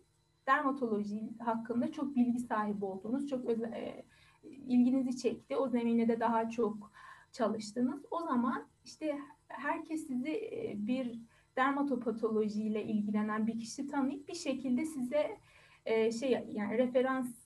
Dermatoloji 0.48 1.34
hakkında 1.40 1.92
çok 1.92 2.16
bilgi 2.16 2.40
sahibi 2.40 2.86
oldunuz. 2.86 3.28
Çok 3.28 3.46
özel, 3.46 3.72
e, 3.74 4.04
ilginizi 4.44 5.18
çekti. 5.18 5.58
O 5.58 5.70
zemine 5.70 6.08
de 6.08 6.20
daha 6.20 6.50
çok 6.50 6.92
çalıştınız. 7.32 8.06
O 8.12 8.22
zaman 8.22 8.68
işte 8.86 9.20
herkes 9.48 10.08
sizi 10.08 10.32
e, 10.32 10.74
bir 10.78 11.20
dermatopatoloji 11.56 12.64
ile 12.64 12.84
ilgilenen 12.84 13.48
bir 13.48 13.60
kişi 13.60 13.88
tanıyıp 13.88 14.28
bir 14.28 14.36
şekilde 14.36 14.86
size 14.86 15.38
e, 15.86 16.12
şey 16.12 16.48
yani 16.52 16.78
referans 16.78 17.42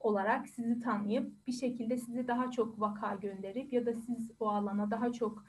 olarak 0.00 0.48
sizi 0.48 0.80
tanıyıp 0.80 1.46
bir 1.46 1.52
şekilde 1.52 1.96
sizi 1.96 2.28
daha 2.28 2.50
çok 2.50 2.80
vaka 2.80 3.14
gönderip 3.14 3.72
ya 3.72 3.86
da 3.86 3.94
siz 3.94 4.30
o 4.40 4.48
alana 4.48 4.90
daha 4.90 5.12
çok 5.12 5.44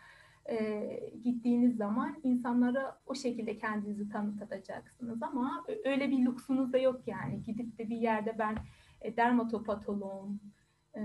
e, 0.50 1.00
gittiğiniz 1.24 1.78
zaman 1.78 2.20
insanlara 2.24 3.00
o 3.06 3.16
şekilde 3.16 3.58
kendinizi 3.58 4.10
tanıtacaksınız 4.10 5.24
ama 5.24 5.66
öyle 5.86 6.12
bir 6.12 6.26
lüksunuz 6.26 6.74
da 6.74 6.78
yok 6.78 7.02
yani 7.08 7.44
gidip 7.44 7.78
de 7.78 7.90
bir 7.90 7.98
yerde 7.98 8.36
ben 8.40 8.56
e, 9.02 9.18
dermatopatoloğum 9.18 10.40
e, 10.96 11.02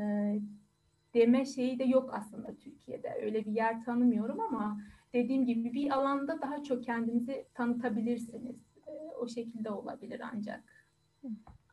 deme 1.15 1.45
şeyi 1.45 1.79
de 1.79 1.85
yok 1.85 2.11
aslında 2.15 2.55
Türkiye'de 2.55 3.19
öyle 3.23 3.45
bir 3.47 3.53
yer 3.53 3.85
tanımıyorum 3.85 4.41
ama 4.41 4.81
dediğim 5.13 5.47
gibi 5.47 5.73
bir 5.73 5.91
alanda 5.91 6.43
daha 6.43 6.63
çok 6.63 6.85
kendinizi 6.85 7.47
tanıtabilirsiniz 7.55 8.57
e, 8.87 8.91
o 9.21 9.29
şekilde 9.29 9.71
olabilir 9.71 10.23
ancak. 10.35 10.65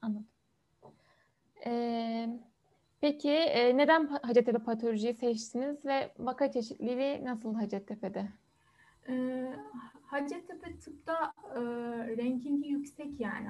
Anladım. 0.01 0.27
Ee, 1.65 2.39
peki 3.01 3.29
e, 3.29 3.77
neden 3.77 4.07
Hacettepe 4.07 4.59
patolojiyi 4.59 5.13
seçtiniz 5.13 5.85
ve 5.85 6.13
vaka 6.19 6.51
çeşitliliği 6.51 7.25
nasıl 7.25 7.53
Hacettepe'de? 7.53 8.29
Ee, 9.09 9.53
Hacettepe 10.05 10.77
tıpta 10.77 11.33
e, 11.55 11.59
rankingi 12.17 12.69
yüksek 12.69 13.19
yani 13.19 13.47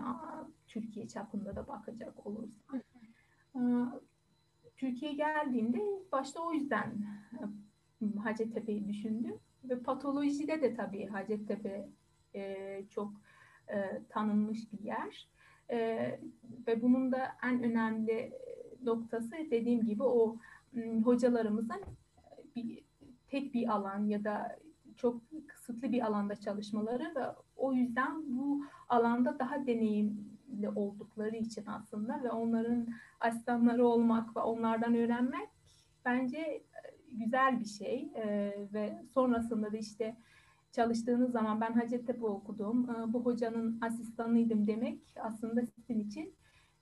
Türkiye 0.67 1.07
çapında 1.07 1.55
da 1.55 1.67
bakacak 1.67 2.27
olursak. 2.27 2.85
Ee, 3.55 3.59
Türkiye 4.77 5.13
geldiğimde 5.13 5.79
başta 6.11 6.41
o 6.41 6.53
yüzden 6.53 6.93
e, 8.01 8.19
Hacettepe'yi 8.19 8.87
düşündüm. 8.87 9.39
Ve 9.63 9.79
patolojide 9.79 10.61
de 10.61 10.75
tabii 10.75 11.05
Hacettepe 11.05 11.89
e, 12.35 12.83
çok 12.89 13.11
e, 13.67 14.01
tanınmış 14.09 14.73
bir 14.73 14.79
yer. 14.79 15.27
E, 15.71 15.77
ve 16.67 16.81
bunun 16.81 17.11
da 17.11 17.31
en 17.43 17.63
önemli 17.63 18.33
noktası 18.83 19.31
dediğim 19.51 19.85
gibi 19.85 20.03
o 20.03 20.37
hocalarımızın 21.03 21.81
bir, 22.55 22.83
tek 23.27 23.53
bir 23.53 23.67
alan 23.67 24.05
ya 24.05 24.23
da 24.23 24.59
çok 24.97 25.21
kısıtlı 25.47 25.91
bir 25.91 26.05
alanda 26.05 26.35
çalışmaları 26.35 27.15
ve 27.15 27.25
o 27.57 27.73
yüzden 27.73 28.37
bu 28.37 28.63
alanda 28.89 29.39
daha 29.39 29.67
deneyimli 29.67 30.69
oldukları 30.75 31.35
için 31.35 31.65
aslında 31.65 32.23
ve 32.23 32.31
onların 32.31 32.87
asistanları 33.19 33.87
olmak 33.87 34.35
ve 34.37 34.39
onlardan 34.39 34.95
öğrenmek 34.95 35.49
bence 36.05 36.63
güzel 37.11 37.59
bir 37.59 37.65
şey 37.65 38.11
e, 38.15 38.53
ve 38.73 39.03
sonrasında 39.13 39.71
da 39.71 39.77
işte 39.77 40.15
çalıştığınız 40.71 41.31
zaman 41.31 41.61
ben 41.61 41.73
Hacettepe 41.73 42.25
okudum, 42.25 42.87
bu 43.13 43.25
hocanın 43.25 43.77
asistanıydım 43.81 44.67
demek 44.67 44.99
aslında 45.19 45.61
sizin 45.65 45.99
için 45.99 46.33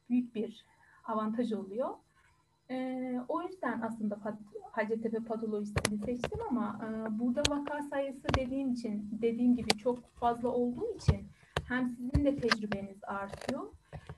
büyük 0.09 0.35
bir 0.35 0.65
avantaj 1.07 1.53
oluyor. 1.53 1.89
E, 2.69 3.19
o 3.27 3.41
yüzden 3.41 3.81
aslında 3.81 4.19
Hacettepe 4.71 5.19
patolojisini 5.19 5.97
seçtim 6.05 6.39
ama 6.49 6.79
e, 6.83 7.19
burada 7.19 7.41
vaka 7.49 7.81
sayısı 7.81 8.27
dediğim 8.37 8.71
için 8.71 9.09
dediğim 9.21 9.55
gibi 9.55 9.69
çok 9.69 10.07
fazla 10.07 10.49
olduğu 10.49 10.95
için 10.95 11.27
hem 11.67 11.89
sizin 11.89 12.25
de 12.25 12.35
tecrübeniz 12.35 13.03
artıyor 13.03 13.63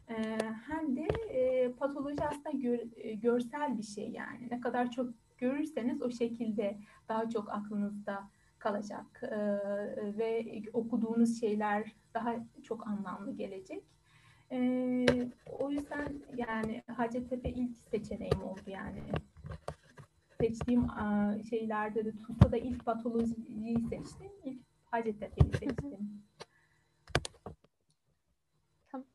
e, 0.10 0.38
hem 0.67 0.96
de 0.96 1.08
e, 1.29 1.72
patoloji 1.72 2.24
aslında 2.24 2.51
gör, 2.51 2.79
e, 2.98 3.13
görsel 3.13 3.77
bir 3.77 3.84
şey 3.84 4.10
yani 4.10 4.48
ne 4.51 4.62
kadar 4.62 4.91
çok 4.91 5.10
görürseniz 5.38 6.01
o 6.01 6.12
şekilde 6.12 6.77
daha 7.10 7.29
çok 7.29 7.50
aklınızda 7.50 8.29
kalacak 8.60 9.24
e, 9.24 9.38
ve 10.17 10.62
okuduğunuz 10.74 11.39
şeyler 11.39 11.96
daha 12.13 12.36
çok 12.63 12.88
anlamlı 12.88 13.31
gelecek. 13.31 13.84
E, 14.51 15.06
o 15.60 15.72
yüzden 15.72 16.22
yani 16.38 16.84
Hacettepe 16.88 17.50
ilk 17.50 17.77
seçeneğim 17.77 18.44
oldu 18.44 18.62
yani. 18.68 19.01
Seçtiğim 20.41 20.84
e, 20.84 21.44
şeylerde 21.50 22.06
de 22.06 22.12
TUS'ta 22.12 22.51
da 22.51 22.58
ilk 22.58 22.86
patolojiyi 22.86 23.77
seçtim. 23.89 24.32
İlk 24.44 24.62
Hacettepe'yi 24.86 25.51
seçtim. 25.51 26.24
Tamam. 28.91 29.08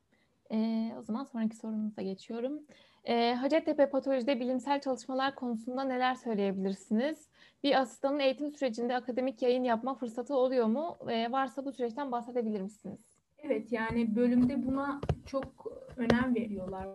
E, 0.51 0.91
o 0.99 1.03
zaman 1.03 1.25
sonraki 1.25 1.57
sorumuza 1.57 2.03
geçiyorum. 2.03 2.63
E, 3.05 3.35
Hacettepe 3.35 3.91
Patoloji'de 3.91 4.41
bilimsel 4.41 4.81
çalışmalar 4.81 5.35
konusunda 5.35 5.85
neler 5.85 6.15
söyleyebilirsiniz? 6.15 7.29
Bir 7.63 7.81
asistanın 7.81 8.19
eğitim 8.19 8.53
sürecinde 8.53 8.97
akademik 8.97 9.43
yayın 9.43 9.65
yapma 9.65 9.95
fırsatı 9.95 10.37
oluyor 10.37 10.67
mu? 10.67 10.99
E, 11.09 11.33
varsa 11.33 11.65
bu 11.65 11.73
süreçten 11.73 12.13
bahsedebilir 12.13 12.61
misiniz? 12.61 13.14
Evet 13.47 13.73
yani 13.73 14.17
bölümde 14.17 14.67
buna 14.67 15.01
çok 15.27 15.67
önem 15.97 16.35
veriyorlar. 16.35 16.89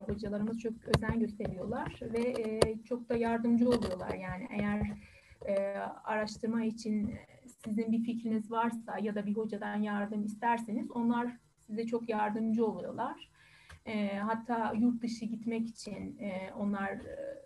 Hocalarımız 0.00 0.60
çok 0.60 0.72
özen 0.96 1.20
gösteriyorlar 1.20 2.00
ve 2.02 2.18
e, 2.18 2.60
çok 2.84 3.08
da 3.08 3.16
yardımcı 3.16 3.68
oluyorlar. 3.68 4.14
Yani 4.14 4.48
eğer 4.50 4.90
e, 5.46 5.76
araştırma 6.04 6.64
için 6.64 7.14
sizin 7.46 7.92
bir 7.92 8.02
fikriniz 8.02 8.50
varsa 8.50 8.98
ya 8.98 9.14
da 9.14 9.26
bir 9.26 9.36
hocadan 9.36 9.76
yardım 9.76 10.24
isterseniz 10.24 10.90
onlar 10.90 11.36
size 11.58 11.86
çok 11.86 12.08
yardımcı 12.08 12.66
oluyorlar. 12.66 13.30
E, 13.86 14.18
hatta 14.18 14.72
yurt 14.78 15.02
dışı 15.02 15.24
gitmek 15.24 15.68
için 15.68 16.18
e, 16.18 16.52
onlar 16.58 16.90
e, 16.90 17.38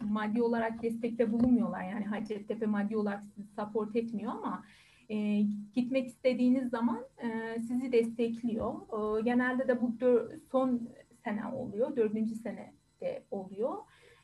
maddi 0.00 0.42
olarak 0.42 0.82
destekte 0.82 1.32
bulunmuyorlar. 1.32 1.82
Yani 1.82 2.04
Hacettepe 2.04 2.66
maddi 2.66 2.96
olarak 2.96 3.22
sizi 3.22 3.48
support 3.48 3.96
etmiyor 3.96 4.32
ama 4.32 4.64
e, 5.08 5.40
gitmek 5.74 6.06
istediğiniz 6.06 6.70
zaman 6.70 7.04
e, 7.22 7.58
sizi 7.60 7.92
destekliyor. 7.92 8.74
E, 9.18 9.22
genelde 9.22 9.68
de 9.68 9.82
bu 9.82 10.00
dör, 10.00 10.30
son 10.50 10.88
sene 11.24 11.46
oluyor, 11.46 11.96
dördüncü 11.96 12.34
sene 12.34 12.72
de 13.00 13.22
oluyor. 13.30 13.76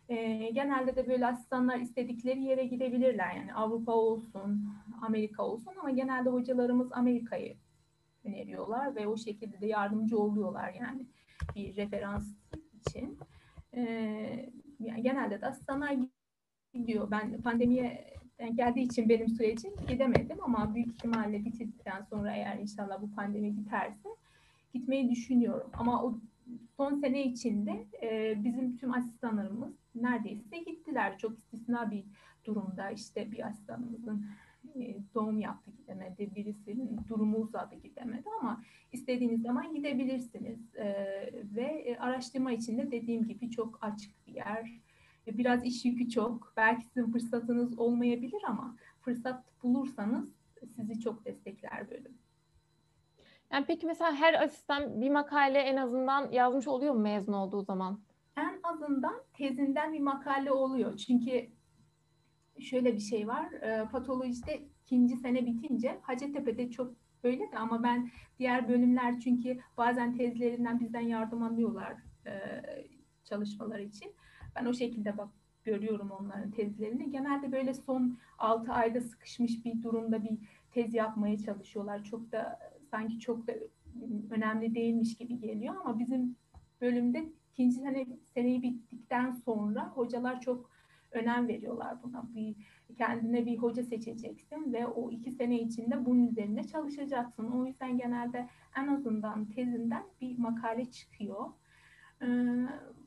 E, 0.09 0.17
genelde 0.51 0.97
de 0.97 1.09
böyle 1.09 1.27
asistanlar 1.27 1.79
istedikleri 1.79 2.43
yere 2.43 2.65
gidebilirler. 2.67 3.35
Yani 3.37 3.55
Avrupa 3.55 3.93
olsun, 3.93 4.69
Amerika 5.03 5.43
olsun 5.43 5.73
ama 5.81 5.91
genelde 5.91 6.31
hocalarımız 6.31 6.93
Amerika'yı 6.93 7.57
öneriyorlar 8.25 8.97
ve 8.97 9.07
o 9.07 9.17
şekilde 9.17 9.61
de 9.61 9.67
yardımcı 9.67 10.19
oluyorlar 10.19 10.75
yani 10.81 11.07
bir 11.55 11.77
referans 11.77 12.35
için. 12.81 13.19
E, 13.73 13.81
yani 14.81 15.03
genelde 15.03 15.41
de 15.41 15.47
asistanlar 15.47 15.97
gidiyor. 16.75 17.11
Ben 17.11 17.43
pandemiye 17.43 18.15
denk 18.39 18.57
geldiği 18.57 18.83
için 18.83 19.09
benim 19.09 19.29
sürecim 19.29 19.73
gidemedim 19.89 20.39
ama 20.45 20.75
büyük 20.75 20.89
ihtimalle 20.89 21.45
bitirdikten 21.45 22.03
sonra 22.03 22.37
eğer 22.37 22.59
inşallah 22.59 23.03
bu 23.03 23.15
pandemi 23.15 23.57
biterse 23.57 24.09
gitmeyi 24.75 25.11
düşünüyorum. 25.11 25.71
Ama 25.73 26.05
o 26.05 26.19
son 26.77 27.01
sene 27.01 27.25
içinde 27.25 27.87
e, 28.03 28.35
bizim 28.45 28.77
tüm 28.77 28.93
asistanlarımız 28.93 29.75
neredeyse 29.95 30.59
gittiler. 30.59 31.19
Çok 31.19 31.39
istisna 31.39 31.91
bir 31.91 32.05
durumda 32.45 32.91
işte 32.91 33.33
bir 33.33 33.47
asistanımızın 33.47 34.27
e, 34.77 34.97
doğum 35.15 35.39
yaptı 35.39 35.71
gidemedi, 35.71 36.31
birisinin 36.37 37.01
durumu 37.09 37.39
uzadı 37.39 37.75
gidemedi 37.75 38.29
ama 38.41 38.63
istediğiniz 38.93 39.43
zaman 39.43 39.75
gidebilirsiniz. 39.75 40.75
E, 40.75 40.87
ve 41.57 41.63
e, 41.63 41.97
araştırma 41.97 42.53
için 42.53 42.79
de 42.79 42.91
dediğim 42.91 43.29
gibi 43.29 43.51
çok 43.51 43.79
açık 43.85 44.27
bir 44.27 44.35
yer. 44.35 44.81
E, 45.27 45.39
biraz 45.39 45.65
iş 45.65 45.85
yükü 45.85 46.09
çok. 46.09 46.53
Belki 46.57 46.87
sizin 46.87 47.13
fırsatınız 47.13 47.79
olmayabilir 47.79 48.43
ama 48.47 48.77
fırsat 49.01 49.45
bulursanız 49.63 50.29
sizi 50.77 51.01
çok 51.01 51.25
destekler 51.25 51.91
bölüm. 51.91 52.19
Yani 53.53 53.65
peki 53.67 53.87
mesela 53.87 54.15
her 54.15 54.43
asistan 54.43 55.01
bir 55.01 55.11
makale 55.11 55.59
en 55.59 55.77
azından 55.77 56.33
yazmış 56.33 56.69
oluyor 56.69 56.95
mu 56.95 57.01
mezun 57.01 57.33
olduğu 57.33 57.63
zaman? 57.63 58.01
En 58.37 58.61
azından 58.63 59.23
tezinden 59.33 59.93
bir 59.93 60.01
makale 60.01 60.53
oluyor. 60.53 60.97
Çünkü 60.97 61.49
şöyle 62.61 62.95
bir 62.95 63.01
şey 63.01 63.29
var. 63.29 63.53
E, 63.53 63.89
patolojide 63.93 64.63
ikinci 64.85 65.17
sene 65.17 65.47
bitince 65.47 65.99
Hacettepe'de 66.03 66.71
çok 66.71 66.95
öyle 67.23 67.53
de 67.53 67.59
ama 67.59 67.83
ben 67.83 68.11
diğer 68.39 68.69
bölümler 68.69 69.21
çünkü 69.21 69.59
bazen 69.77 70.17
tezlerinden 70.17 70.81
bizden 70.81 71.01
yardım 71.01 71.43
alıyorlar 71.43 71.97
e, 72.27 72.33
çalışmalar 73.25 73.79
için. 73.79 74.13
Ben 74.57 74.65
o 74.65 74.75
şekilde 74.75 75.19
bak 75.19 75.29
görüyorum 75.65 76.11
onların 76.11 76.51
tezlerini. 76.51 77.11
Genelde 77.11 77.53
böyle 77.53 77.75
son 77.75 78.19
6 78.39 78.73
ayda 78.73 79.01
sıkışmış 79.01 79.65
bir 79.65 79.83
durumda 79.83 80.25
bir 80.25 80.39
tez 80.73 80.95
yapmaya 80.95 81.39
çalışıyorlar. 81.39 82.05
Çok 82.05 82.33
da 82.33 82.59
sanki 82.91 83.21
çok 83.21 83.47
da 83.47 83.53
önemli 84.31 84.75
değilmiş 84.75 85.17
gibi 85.17 85.41
geliyor 85.41 85.75
ama 85.85 85.99
bizim 85.99 86.37
bölümde 86.81 87.25
ikinci 87.53 87.77
sene 87.77 88.07
seneyi 88.35 88.63
bittikten 88.63 89.31
sonra 89.33 89.89
hocalar 89.95 90.41
çok 90.41 90.71
önem 91.13 91.49
veriyorlar 91.49 92.03
buna. 92.03 92.25
Bir 92.35 92.55
kendine 92.99 93.47
bir 93.47 93.59
hoca 93.59 93.83
seçeceksin 93.83 94.73
ve 94.73 94.87
o 94.87 95.11
iki 95.11 95.31
sene 95.31 95.61
içinde 95.61 96.07
bunun 96.07 96.27
üzerine 96.27 96.65
çalışacaksın. 96.67 97.51
O 97.51 97.67
yüzden 97.67 97.99
genelde 97.99 98.49
en 98.77 98.89
azından 98.89 99.45
tezinden 99.45 100.03
bir 100.21 100.39
makale 100.39 100.85
çıkıyor. 100.85 101.51
Ee, 102.23 102.27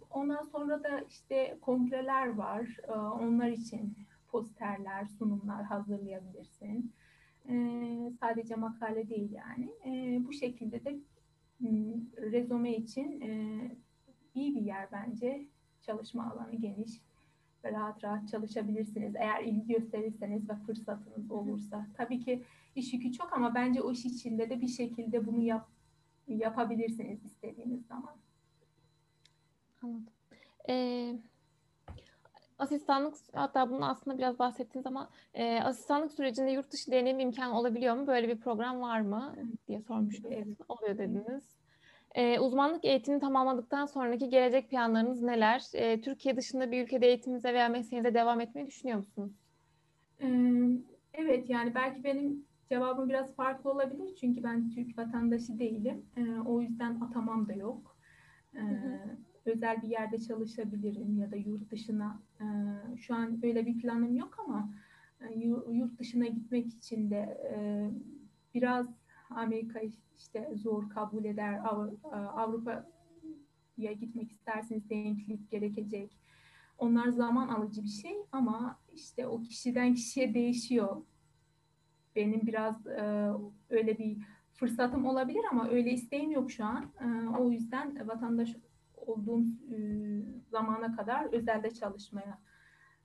ondan 0.09 0.43
sonra 0.43 0.83
da 0.83 1.01
işte 1.09 1.57
kongreler 1.61 2.27
var. 2.27 2.77
Ee, 2.87 2.91
onlar 2.91 3.47
için 3.47 3.97
posterler, 4.27 5.05
sunumlar 5.05 5.63
hazırlayabilirsin. 5.63 6.93
Ee, 7.49 8.11
sadece 8.19 8.55
makale 8.55 9.09
değil 9.09 9.31
yani. 9.31 9.69
Bu 10.27 10.33
şekilde 10.33 10.85
de 10.85 10.99
rezome 12.17 12.75
için 12.75 13.21
e, 13.21 13.61
iyi 14.33 14.55
bir 14.55 14.61
yer 14.61 14.87
bence. 14.91 15.47
Çalışma 15.81 16.31
alanı 16.31 16.55
geniş 16.55 17.01
ve 17.63 17.71
rahat 17.71 18.03
rahat 18.03 18.29
çalışabilirsiniz. 18.29 19.15
Eğer 19.15 19.43
ilgi 19.43 19.67
gösterirseniz 19.67 20.49
ve 20.49 20.55
fırsatınız 20.55 21.31
olursa. 21.31 21.87
Tabii 21.97 22.19
ki 22.19 22.43
iş 22.75 22.93
yükü 22.93 23.11
çok 23.11 23.33
ama 23.33 23.55
bence 23.55 23.81
o 23.81 23.91
iş 23.91 24.05
içinde 24.05 24.49
de 24.49 24.61
bir 24.61 24.67
şekilde 24.67 25.25
bunu 25.27 25.41
yap, 25.41 25.69
yapabilirsiniz 26.27 27.25
istediğiniz 27.25 27.85
zaman. 27.85 28.15
Anladım. 29.83 30.13
Ee, 30.69 31.15
asistanlık 32.59 33.15
hatta 33.33 33.69
bunu 33.69 33.89
aslında 33.89 34.17
biraz 34.17 34.39
bahsettiniz 34.39 34.85
ama 34.85 35.09
e, 35.33 35.59
asistanlık 35.59 36.11
sürecinde 36.11 36.51
yurt 36.51 36.71
dışı 36.71 36.91
deneyim 36.91 37.19
imkanı 37.19 37.59
olabiliyor 37.59 37.95
mu? 37.95 38.07
Böyle 38.07 38.27
bir 38.27 38.39
program 38.39 38.81
var 38.81 39.01
mı 39.01 39.35
diye 39.67 39.81
sormuştum. 39.81 40.31
Evet. 40.33 40.57
Oluyor 40.69 40.97
dediniz. 40.97 41.57
E, 42.15 42.39
uzmanlık 42.39 42.85
eğitimini 42.85 43.21
tamamladıktan 43.21 43.85
sonraki 43.85 44.29
gelecek 44.29 44.69
planlarınız 44.69 45.21
neler? 45.21 45.63
E, 45.73 46.01
Türkiye 46.01 46.37
dışında 46.37 46.71
bir 46.71 46.83
ülkede 46.83 47.07
eğitiminize 47.07 47.53
veya 47.53 47.69
mesleğinize 47.69 48.13
devam 48.13 48.41
etmeyi 48.41 48.67
düşünüyor 48.67 48.97
musunuz? 48.97 49.31
Evet 51.13 51.49
yani 51.49 51.75
belki 51.75 52.03
benim 52.03 52.45
cevabım 52.69 53.09
biraz 53.09 53.35
farklı 53.35 53.71
olabilir. 53.71 54.15
Çünkü 54.19 54.43
ben 54.43 54.69
Türk 54.69 54.97
vatandaşı 54.97 55.59
değilim. 55.59 56.05
O 56.45 56.61
yüzden 56.61 57.01
atamam 57.01 57.47
da 57.47 57.53
yok. 57.53 57.97
Hı 58.51 58.61
hı. 58.61 59.17
Özel 59.47 59.81
bir 59.81 59.87
yerde 59.87 60.17
çalışabilirim 60.17 61.17
ya 61.17 61.31
da 61.31 61.35
yurt 61.35 61.71
dışına. 61.71 62.19
Şu 62.97 63.15
an 63.15 63.39
öyle 63.43 63.65
bir 63.65 63.79
planım 63.79 64.15
yok 64.15 64.37
ama 64.47 64.69
yurt 65.71 65.99
dışına 65.99 66.27
gitmek 66.27 66.67
için 66.67 67.11
de 67.11 67.41
biraz 68.53 68.87
Amerika 69.29 69.79
işte 70.17 70.51
zor 70.55 70.89
kabul 70.89 71.25
eder. 71.25 71.53
E, 71.53 72.15
Avrupa'ya 72.15 73.93
gitmek 73.93 74.31
isterseniz 74.31 74.89
denklik 74.89 75.51
gerekecek. 75.51 76.17
Onlar 76.77 77.07
zaman 77.07 77.47
alıcı 77.47 77.83
bir 77.83 77.89
şey 77.89 78.15
ama 78.31 78.79
işte 78.93 79.27
o 79.27 79.41
kişiden 79.41 79.93
kişiye 79.93 80.33
değişiyor. 80.33 81.01
Benim 82.15 82.47
biraz 82.47 82.87
e, 82.87 83.31
öyle 83.69 83.97
bir 83.97 84.17
fırsatım 84.53 85.05
olabilir 85.05 85.41
ama 85.51 85.69
öyle 85.69 85.91
isteğim 85.91 86.31
yok 86.31 86.51
şu 86.51 86.65
an. 86.65 86.85
E, 87.01 87.37
o 87.37 87.51
yüzden 87.51 88.07
vatandaş 88.07 88.55
olduğum 89.09 89.41
e, 89.41 89.77
zamana 90.51 90.95
kadar 90.95 91.33
özelde 91.33 91.71
çalışmaya 91.71 92.37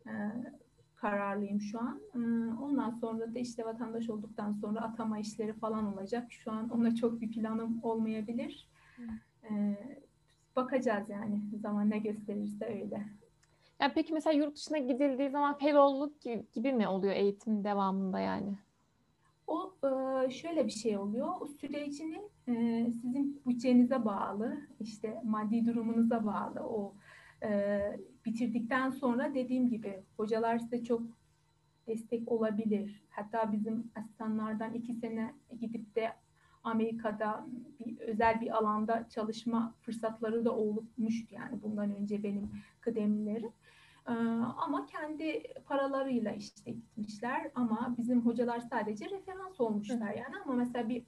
e, 0.06 0.12
kararlıyım 1.02 1.60
şu 1.60 1.80
an. 1.80 2.00
Ee, 2.14 2.18
ondan 2.62 2.90
sonra 2.90 3.34
da 3.34 3.38
işte 3.38 3.64
vatandaş 3.64 4.10
olduktan 4.10 4.52
sonra 4.52 4.80
atama 4.80 5.18
işleri 5.18 5.52
falan 5.52 5.94
olacak. 5.94 6.32
Şu 6.32 6.52
an 6.52 6.68
ona 6.68 6.94
çok 6.94 7.20
bir 7.20 7.30
planım 7.30 7.80
olmayabilir. 7.82 8.68
Bakacağız 10.56 11.08
yani 11.08 11.40
zaman 11.62 11.90
ne 11.90 11.98
gösterirse 11.98 12.66
öyle. 12.66 13.06
Yani 13.80 13.92
peki 13.94 14.12
mesela 14.12 14.32
yurt 14.32 14.56
dışına 14.56 14.78
gidildiği 14.78 15.30
zaman 15.30 15.58
fellowluk 15.58 16.20
gibi 16.52 16.72
mi 16.72 16.88
oluyor 16.88 17.14
eğitim 17.14 17.64
devamında 17.64 18.20
yani? 18.20 18.58
O 19.46 19.74
e, 19.84 20.30
şöyle 20.30 20.66
bir 20.66 20.72
şey 20.72 20.98
oluyor. 20.98 21.28
O 21.40 21.46
sürecinin 21.46 22.22
e, 22.48 22.86
sizin 22.90 23.42
bütçenize 23.46 24.04
bağlı, 24.04 24.58
işte 24.80 25.20
maddi 25.24 25.66
durumunuza 25.66 26.26
bağlı. 26.26 26.60
O 26.60 26.94
e, 27.42 27.80
bitirdikten 28.24 28.90
sonra 28.90 29.34
dediğim 29.34 29.68
gibi 29.68 30.02
hocalar 30.16 30.58
size 30.58 30.84
çok 30.84 31.02
destek 31.86 32.32
olabilir. 32.32 33.04
Hatta 33.10 33.52
bizim 33.52 33.90
asistanlardan 33.94 34.74
iki 34.74 34.94
sene 34.94 35.34
gidip 35.60 35.96
de 35.96 36.12
Amerika'da 36.64 37.46
bir, 37.80 37.98
özel 37.98 38.40
bir 38.40 38.56
alanda 38.56 39.08
çalışma 39.08 39.74
fırsatları 39.80 40.44
da 40.44 40.56
olmuştu 40.56 41.34
yani 41.34 41.62
bundan 41.62 41.96
önce 41.96 42.22
benim 42.22 42.50
kıdemlilerim. 42.80 43.52
Ee, 44.08 44.12
ama 44.56 44.86
kendi 44.86 45.42
paralarıyla 45.66 46.32
işte 46.32 46.70
gitmişler 46.70 47.50
ama 47.54 47.94
bizim 47.98 48.20
hocalar 48.20 48.60
sadece 48.60 49.10
referans 49.10 49.60
olmuşlar 49.60 50.14
yani 50.14 50.36
ama 50.44 50.54
mesela 50.54 50.88
bir 50.88 51.02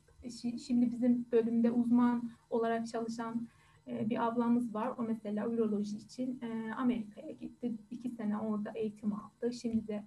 şimdi 0.66 0.92
bizim 0.92 1.26
bölümde 1.32 1.70
uzman 1.70 2.30
olarak 2.50 2.87
çalışan 2.87 3.48
ee, 3.88 4.10
bir 4.10 4.26
ablamız 4.26 4.74
var. 4.74 4.92
O 4.98 5.02
mesela 5.02 5.48
uroloji 5.48 5.96
için 5.96 6.40
e, 6.42 6.72
Amerika'ya 6.74 7.30
gitti. 7.30 7.74
İki 7.90 8.10
sene 8.10 8.38
orada 8.38 8.72
eğitim 8.74 9.12
aldı. 9.12 9.52
Şimdi 9.52 9.88
de 9.88 10.04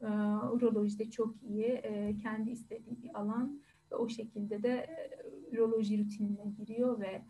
e, 0.00 0.06
urolojide 0.52 1.10
çok 1.10 1.34
iyi. 1.42 1.64
E, 1.64 2.16
kendi 2.16 2.50
istediği 2.50 3.02
bir 3.02 3.20
alan 3.20 3.60
ve 3.92 3.96
o 3.96 4.08
şekilde 4.08 4.62
de 4.62 4.86
uroloji 5.52 6.04
rutinine 6.04 6.44
giriyor 6.58 7.00
ve 7.00 7.22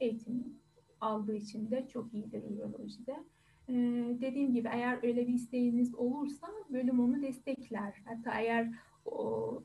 eğitim 0.00 0.58
aldığı 1.00 1.36
için 1.36 1.70
de 1.70 1.88
çok 1.88 2.14
iyidir 2.14 2.42
urolojide. 2.42 3.16
dediğim 4.20 4.52
gibi 4.52 4.68
eğer 4.72 4.98
öyle 5.02 5.26
bir 5.26 5.34
isteğiniz 5.34 5.94
olursa 5.94 6.46
bölüm 6.70 7.00
onu 7.00 7.22
destekler. 7.22 8.02
Hatta 8.04 8.40
eğer 8.40 8.72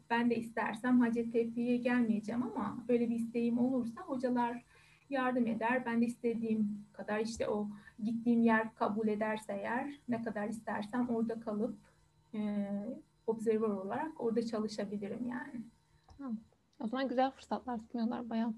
ben 0.10 0.29
de 0.29 0.36
istersem 0.36 0.99
Hacettepe'ye 0.99 1.77
gelmeyeceğim 1.77 2.43
ama 2.43 2.77
öyle 2.89 3.10
bir 3.10 3.15
isteğim 3.15 3.58
olursa 3.58 4.01
hocalar 4.01 4.63
yardım 5.10 5.47
eder. 5.47 5.86
Ben 5.86 6.01
de 6.01 6.06
istediğim 6.06 6.86
kadar 6.93 7.19
işte 7.19 7.49
o 7.49 7.67
gittiğim 8.03 8.41
yer 8.41 8.75
kabul 8.75 9.08
ederse 9.08 9.53
eğer 9.53 9.99
ne 10.10 10.21
kadar 10.21 10.47
istersem 10.47 11.10
orada 11.10 11.39
kalıp 11.39 11.77
e, 12.34 12.67
observer 13.27 13.67
olarak 13.67 14.21
orada 14.21 14.45
çalışabilirim 14.45 15.27
yani. 15.27 15.62
O 16.79 16.88
zaman 16.88 17.08
güzel 17.08 17.32
fırsatlar 17.32 17.79
sunuyorlar 17.91 18.29
bayağı. 18.29 18.53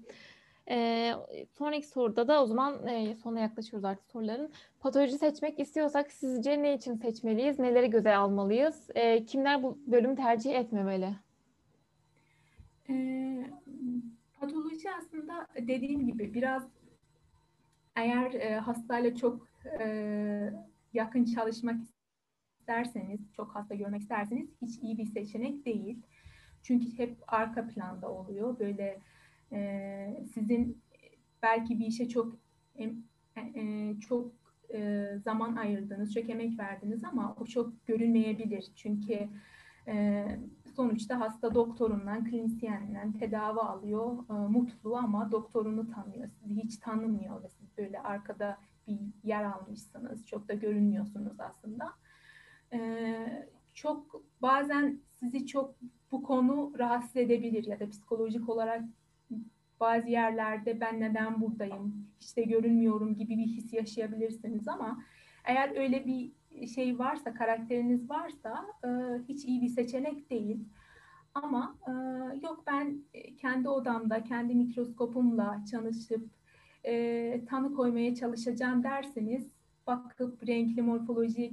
Ee, 0.70 1.14
sonraki 1.58 1.86
soruda 1.86 2.28
da 2.28 2.42
o 2.42 2.46
zaman 2.46 2.86
e, 2.86 3.14
sona 3.14 3.40
yaklaşıyoruz 3.40 3.84
artık 3.84 4.06
soruların. 4.06 4.50
Patoloji 4.80 5.18
seçmek 5.18 5.60
istiyorsak 5.60 6.12
sizce 6.12 6.62
ne 6.62 6.74
için 6.74 6.94
seçmeliyiz? 6.94 7.58
Neleri 7.58 7.90
göze 7.90 8.14
almalıyız? 8.14 8.90
Ee, 8.94 9.24
kimler 9.24 9.62
bu 9.62 9.78
bölümü 9.86 10.16
tercih 10.16 10.54
etmemeli? 10.54 11.14
Ee, 12.90 13.46
patoloji 14.40 14.88
aslında 14.98 15.46
dediğim 15.56 16.06
gibi 16.06 16.34
biraz 16.34 16.68
eğer 17.96 18.32
e, 18.32 18.58
hastayla 18.58 19.14
çok 19.14 19.48
e, 19.80 20.52
yakın 20.92 21.24
çalışmak 21.24 21.76
isterseniz, 22.60 23.20
çok 23.36 23.54
hasta 23.54 23.74
görmek 23.74 24.00
isterseniz 24.00 24.48
hiç 24.62 24.82
iyi 24.82 24.98
bir 24.98 25.06
seçenek 25.06 25.66
değil. 25.66 25.98
Çünkü 26.62 26.98
hep 26.98 27.16
arka 27.28 27.68
planda 27.68 28.10
oluyor. 28.10 28.58
Böyle 28.58 29.00
e, 29.52 30.24
sizin 30.34 30.82
belki 31.42 31.78
bir 31.78 31.86
işe 31.86 32.08
çok 32.08 32.36
e, 32.78 32.92
e, 33.36 33.94
çok 34.00 34.32
e, 34.74 35.08
zaman 35.24 35.56
ayırdınız, 35.56 36.14
çok 36.14 36.30
emek 36.30 36.58
verdiniz 36.58 37.04
ama 37.04 37.36
o 37.40 37.44
çok 37.44 37.86
görünmeyebilir. 37.86 38.72
Çünkü 38.76 39.28
e, 39.88 40.26
sonuçta 40.76 41.20
hasta 41.20 41.54
doktorundan, 41.54 42.24
klinisyeninden 42.24 43.12
tedavi 43.12 43.60
alıyor, 43.60 44.16
e, 44.30 44.32
mutlu 44.32 44.96
ama 44.96 45.32
doktorunu 45.32 45.90
tanıyor, 45.90 46.28
sizi 46.28 46.62
hiç 46.62 46.76
tanımıyor 46.76 47.42
ve 47.42 47.48
siz 47.48 47.78
böyle 47.78 48.00
arkada 48.00 48.58
bir 48.88 48.98
yer 49.24 49.44
almışsınız, 49.44 50.26
çok 50.26 50.48
da 50.48 50.54
görünmüyorsunuz 50.54 51.40
aslında. 51.40 51.92
E, 52.72 53.48
çok 53.74 54.22
bazen 54.42 55.00
sizi 55.20 55.46
çok 55.46 55.74
bu 56.12 56.22
konu 56.22 56.72
rahatsız 56.78 57.16
edebilir 57.16 57.64
ya 57.64 57.80
da 57.80 57.88
psikolojik 57.90 58.48
olarak 58.48 58.84
bazı 59.80 60.08
yerlerde 60.08 60.80
ben 60.80 61.00
neden 61.00 61.40
buradayım, 61.40 62.06
hiç 62.20 62.36
de 62.36 62.42
görünmüyorum 62.42 63.14
gibi 63.14 63.38
bir 63.38 63.46
his 63.46 63.72
yaşayabilirsiniz 63.72 64.68
ama 64.68 65.02
eğer 65.44 65.76
öyle 65.76 66.06
bir 66.06 66.32
şey 66.66 66.98
varsa, 66.98 67.34
karakteriniz 67.34 68.10
varsa 68.10 68.66
e, 68.84 68.88
hiç 69.28 69.44
iyi 69.44 69.62
bir 69.62 69.68
seçenek 69.68 70.30
değil. 70.30 70.64
Ama 71.34 71.76
e, 71.88 71.92
yok 72.42 72.64
ben 72.66 72.98
kendi 73.40 73.68
odamda, 73.68 74.24
kendi 74.24 74.54
mikroskopumla 74.54 75.64
çalışıp 75.70 76.30
e, 76.84 77.44
tanı 77.48 77.74
koymaya 77.74 78.14
çalışacağım 78.14 78.82
derseniz 78.82 79.50
bakıp 79.86 80.46
renkli 80.48 80.82
morfoloji, 80.82 81.52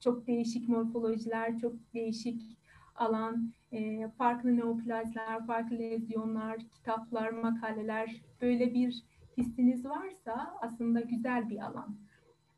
çok 0.00 0.26
değişik 0.26 0.68
morfolojiler, 0.68 1.58
çok 1.58 1.74
değişik 1.94 2.58
alan, 2.94 3.52
e, 3.72 4.08
farklı 4.08 4.56
neoplazlar, 4.56 5.46
farklı 5.46 5.78
lezyonlar, 5.78 6.58
kitaplar, 6.58 7.30
makaleler 7.30 8.22
böyle 8.42 8.74
bir 8.74 9.02
hissiniz 9.38 9.84
varsa 9.84 10.54
aslında 10.60 11.00
güzel 11.00 11.50
bir 11.50 11.58
alan. 11.58 11.96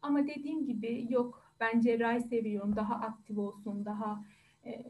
Ama 0.02 0.26
dediğim 0.26 0.66
gibi 0.66 1.06
yok 1.10 1.42
ben 1.60 1.80
cerrahi 1.80 2.20
seviyorum, 2.20 2.76
daha 2.76 2.94
aktif 2.94 3.38
olsun, 3.38 3.84
daha 3.84 4.24
e, 4.64 4.84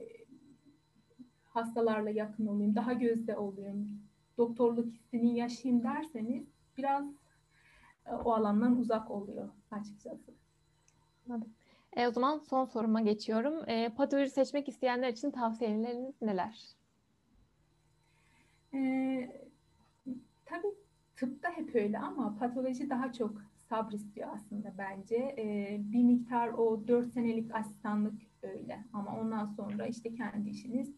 hastalarla 1.45 2.11
yakın 2.11 2.47
olayım, 2.47 2.75
daha 2.75 2.93
gözde 2.93 3.37
olayım, 3.37 4.03
doktorluk 4.39 4.87
hissini 4.87 5.39
yaşayayım 5.39 5.85
derseniz 5.85 6.47
biraz 6.77 7.07
e, 8.07 8.15
o 8.15 8.33
alandan 8.33 8.79
uzak 8.79 9.11
oluyor 9.11 9.49
açıkçası. 9.71 10.33
Anladım. 11.29 11.58
E, 11.97 12.09
o 12.09 12.11
zaman 12.11 12.39
son 12.39 12.65
soruma 12.65 13.01
geçiyorum. 13.01 13.69
E, 13.69 13.89
patoloji 13.89 14.31
seçmek 14.31 14.69
isteyenler 14.69 15.09
için 15.09 15.31
tavsiyeleriniz 15.31 16.23
neler? 16.23 16.69
E, 18.75 18.81
tabii 20.45 20.75
tıpta 21.17 21.51
hep 21.51 21.75
öyle 21.75 21.99
ama 21.99 22.37
patoloji 22.39 22.91
daha 22.91 23.13
çok 23.13 23.43
sabristiyor 23.69 24.29
aslında 24.35 24.75
bence. 24.79 25.17
E, 25.17 25.77
bir 25.81 26.05
miktar 26.05 26.49
o 26.49 26.89
dört 26.89 27.13
senelik 27.13 27.55
asistanlık 27.55 28.21
öyle 28.43 28.85
ama 28.93 29.17
ondan 29.21 29.47
sonra 29.47 29.87
işte 29.87 30.15
kendi 30.15 30.51
işiniz 30.51 30.95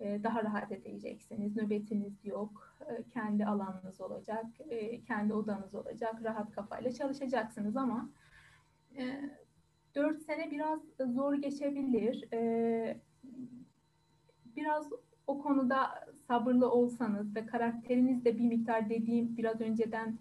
e, 0.00 0.22
daha 0.22 0.44
rahat 0.44 0.72
edeceksiniz. 0.72 1.56
Nöbetiniz 1.56 2.24
yok, 2.24 2.76
e, 2.88 3.02
kendi 3.10 3.46
alanınız 3.46 4.00
olacak, 4.00 4.46
e, 4.68 5.00
kendi 5.00 5.34
odanız 5.34 5.74
olacak, 5.74 6.14
rahat 6.24 6.50
kafayla 6.50 6.92
çalışacaksınız 6.92 7.76
ama 7.76 8.08
e, 8.96 9.30
4 9.94 10.22
sene 10.22 10.50
biraz 10.50 10.80
zor 11.14 11.34
geçebilir. 11.34 12.32
E, 12.32 13.00
biraz 14.56 14.92
o 15.26 15.42
konuda 15.42 16.06
sabırlı 16.28 16.70
olsanız 16.70 17.36
ve 17.36 17.46
karakteriniz 17.46 18.24
de 18.24 18.38
bir 18.38 18.44
miktar 18.44 18.90
dediğim 18.90 19.36
biraz 19.36 19.60
önceden 19.60 20.18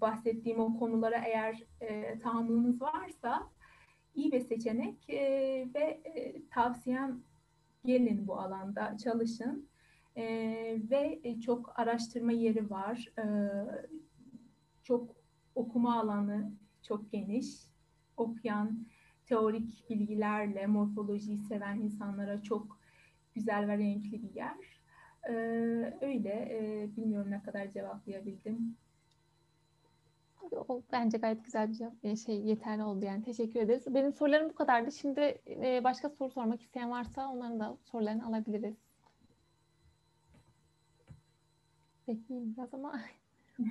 bahsettiğim 0.00 0.60
o 0.60 0.78
konulara 0.78 1.18
eğer 1.24 1.62
e, 1.80 2.18
tahammülünüz 2.18 2.82
varsa 2.82 3.48
iyi 4.14 4.32
bir 4.32 4.40
seçenek 4.40 5.10
e, 5.10 5.20
ve 5.74 6.00
e, 6.04 6.34
tavsiyem 6.50 7.20
gelin 7.84 8.26
bu 8.26 8.40
alanda 8.40 8.96
çalışın 8.96 9.68
e, 10.16 10.24
ve 10.90 11.20
çok 11.40 11.78
araştırma 11.78 12.32
yeri 12.32 12.70
var 12.70 13.08
e, 13.18 13.24
çok 14.82 15.16
okuma 15.54 16.00
alanı 16.00 16.52
çok 16.82 17.12
geniş 17.12 17.46
okuyan 18.16 18.86
teorik 19.26 19.90
bilgilerle 19.90 20.66
morfolojiyi 20.66 21.38
seven 21.38 21.76
insanlara 21.80 22.42
çok 22.42 22.78
güzel 23.34 23.68
ve 23.68 23.78
renkli 23.78 24.22
bir 24.22 24.34
yer. 24.34 24.74
Ee, 25.28 25.32
öyle, 26.00 26.48
e, 26.50 26.88
bilmiyorum 26.96 27.30
ne 27.30 27.42
kadar 27.42 27.70
cevaplayabildim. 27.70 28.76
O 30.52 30.82
bence 30.92 31.18
gayet 31.18 31.44
güzel 31.44 31.68
bir 31.68 31.74
cevap, 31.74 32.04
e, 32.04 32.16
şey 32.16 32.40
yeterli 32.40 32.82
oldu 32.82 33.04
yani. 33.04 33.22
Teşekkür 33.24 33.60
ederiz. 33.60 33.94
Benim 33.94 34.12
sorularım 34.12 34.50
bu 34.50 34.54
kadardı. 34.54 34.92
Şimdi 34.92 35.20
e, 35.46 35.84
başka 35.84 36.08
soru 36.08 36.30
sormak 36.30 36.62
isteyen 36.62 36.90
varsa 36.90 37.28
onların 37.28 37.60
da 37.60 37.76
sorularını 37.84 38.26
alabiliriz. 38.26 38.76
Bekleyeyim 42.08 42.54
biraz 42.56 42.74
ama. 42.74 43.00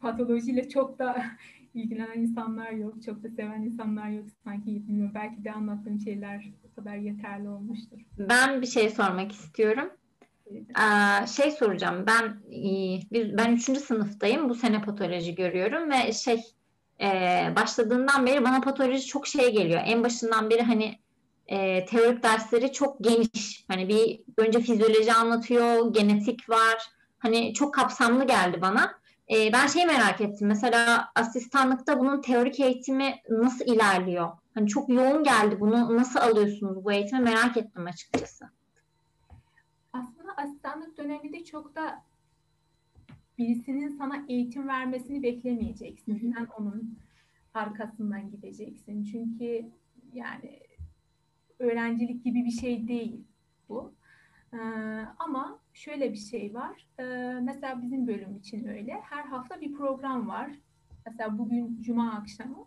Patolojiyle 0.00 0.68
çok 0.68 0.98
da 0.98 1.26
ilgilenen 1.74 2.20
insanlar 2.20 2.70
yok, 2.70 3.02
çok 3.06 3.22
da 3.22 3.28
seven 3.28 3.62
insanlar 3.62 4.08
yok 4.08 4.26
sanki 4.44 4.66
bilmiyorum. 4.66 5.12
Belki 5.14 5.44
de 5.44 5.52
anlattığım 5.52 6.00
şeyler 6.00 6.52
bu 6.64 6.74
kadar 6.74 6.96
yeterli 6.96 7.48
olmuştur. 7.48 7.98
Ben 8.18 8.62
bir 8.62 8.66
şey 8.66 8.90
sormak 8.90 9.32
istiyorum. 9.32 9.90
Ee, 10.50 11.26
şey 11.26 11.50
soracağım. 11.50 12.04
Ben 12.06 12.24
e, 13.14 13.38
ben 13.38 13.52
üçüncü 13.52 13.80
sınıftayım. 13.80 14.48
Bu 14.48 14.54
sene 14.54 14.82
patoloji 14.82 15.34
görüyorum 15.34 15.90
ve 15.90 16.12
şey 16.12 16.42
e, 17.00 17.08
başladığından 17.56 18.26
beri 18.26 18.44
bana 18.44 18.60
patoloji 18.60 19.06
çok 19.06 19.26
şey 19.26 19.52
geliyor. 19.52 19.80
En 19.84 20.04
başından 20.04 20.50
beri 20.50 20.62
hani 20.62 20.98
e, 21.46 21.84
teorik 21.86 22.22
dersleri 22.22 22.72
çok 22.72 23.04
geniş. 23.04 23.64
Hani 23.68 23.88
bir 23.88 24.20
önce 24.36 24.60
fizyoloji 24.60 25.12
anlatıyor, 25.12 25.92
genetik 25.92 26.50
var. 26.50 26.86
Hani 27.18 27.54
çok 27.54 27.74
kapsamlı 27.74 28.26
geldi 28.26 28.60
bana. 28.60 29.03
E, 29.30 29.52
ben 29.52 29.66
şey 29.66 29.86
merak 29.86 30.20
ettim. 30.20 30.48
Mesela 30.48 31.08
asistanlıkta 31.14 31.98
bunun 32.00 32.20
teorik 32.22 32.60
eğitimi 32.60 33.14
nasıl 33.30 33.64
ilerliyor? 33.64 34.32
Hani 34.54 34.68
çok 34.68 34.88
yoğun 34.88 35.24
geldi. 35.24 35.60
Bunu 35.60 35.96
nasıl 35.96 36.20
alıyorsunuz 36.20 36.84
bu 36.84 36.92
eğitimi 36.92 37.20
merak 37.20 37.56
ettim 37.56 37.86
açıkçası. 37.86 38.44
Aslında 39.92 40.36
asistanlık 40.36 40.98
döneminde 40.98 41.44
çok 41.44 41.74
da 41.76 42.02
birisinin 43.38 43.88
sana 43.98 44.24
eğitim 44.28 44.68
vermesini 44.68 45.22
beklemeyeceksin. 45.22 46.12
Hı 46.12 46.26
hı. 46.26 46.32
Sen 46.34 46.46
onun 46.58 46.98
arkasından 47.54 48.30
gideceksin. 48.30 49.04
Çünkü 49.04 49.70
yani 50.12 50.60
öğrencilik 51.58 52.24
gibi 52.24 52.44
bir 52.44 52.50
şey 52.50 52.88
değil 52.88 53.24
bu. 53.68 53.94
Ee, 54.54 54.58
ama 55.18 55.58
şöyle 55.72 56.12
bir 56.12 56.18
şey 56.18 56.54
var. 56.54 56.86
Ee, 56.98 57.04
mesela 57.42 57.82
bizim 57.82 58.06
bölüm 58.06 58.36
için 58.36 58.68
öyle. 58.68 58.92
Her 58.92 59.24
hafta 59.24 59.60
bir 59.60 59.72
program 59.72 60.28
var. 60.28 60.50
Mesela 61.06 61.38
bugün 61.38 61.82
cuma 61.82 62.12
akşamı 62.12 62.66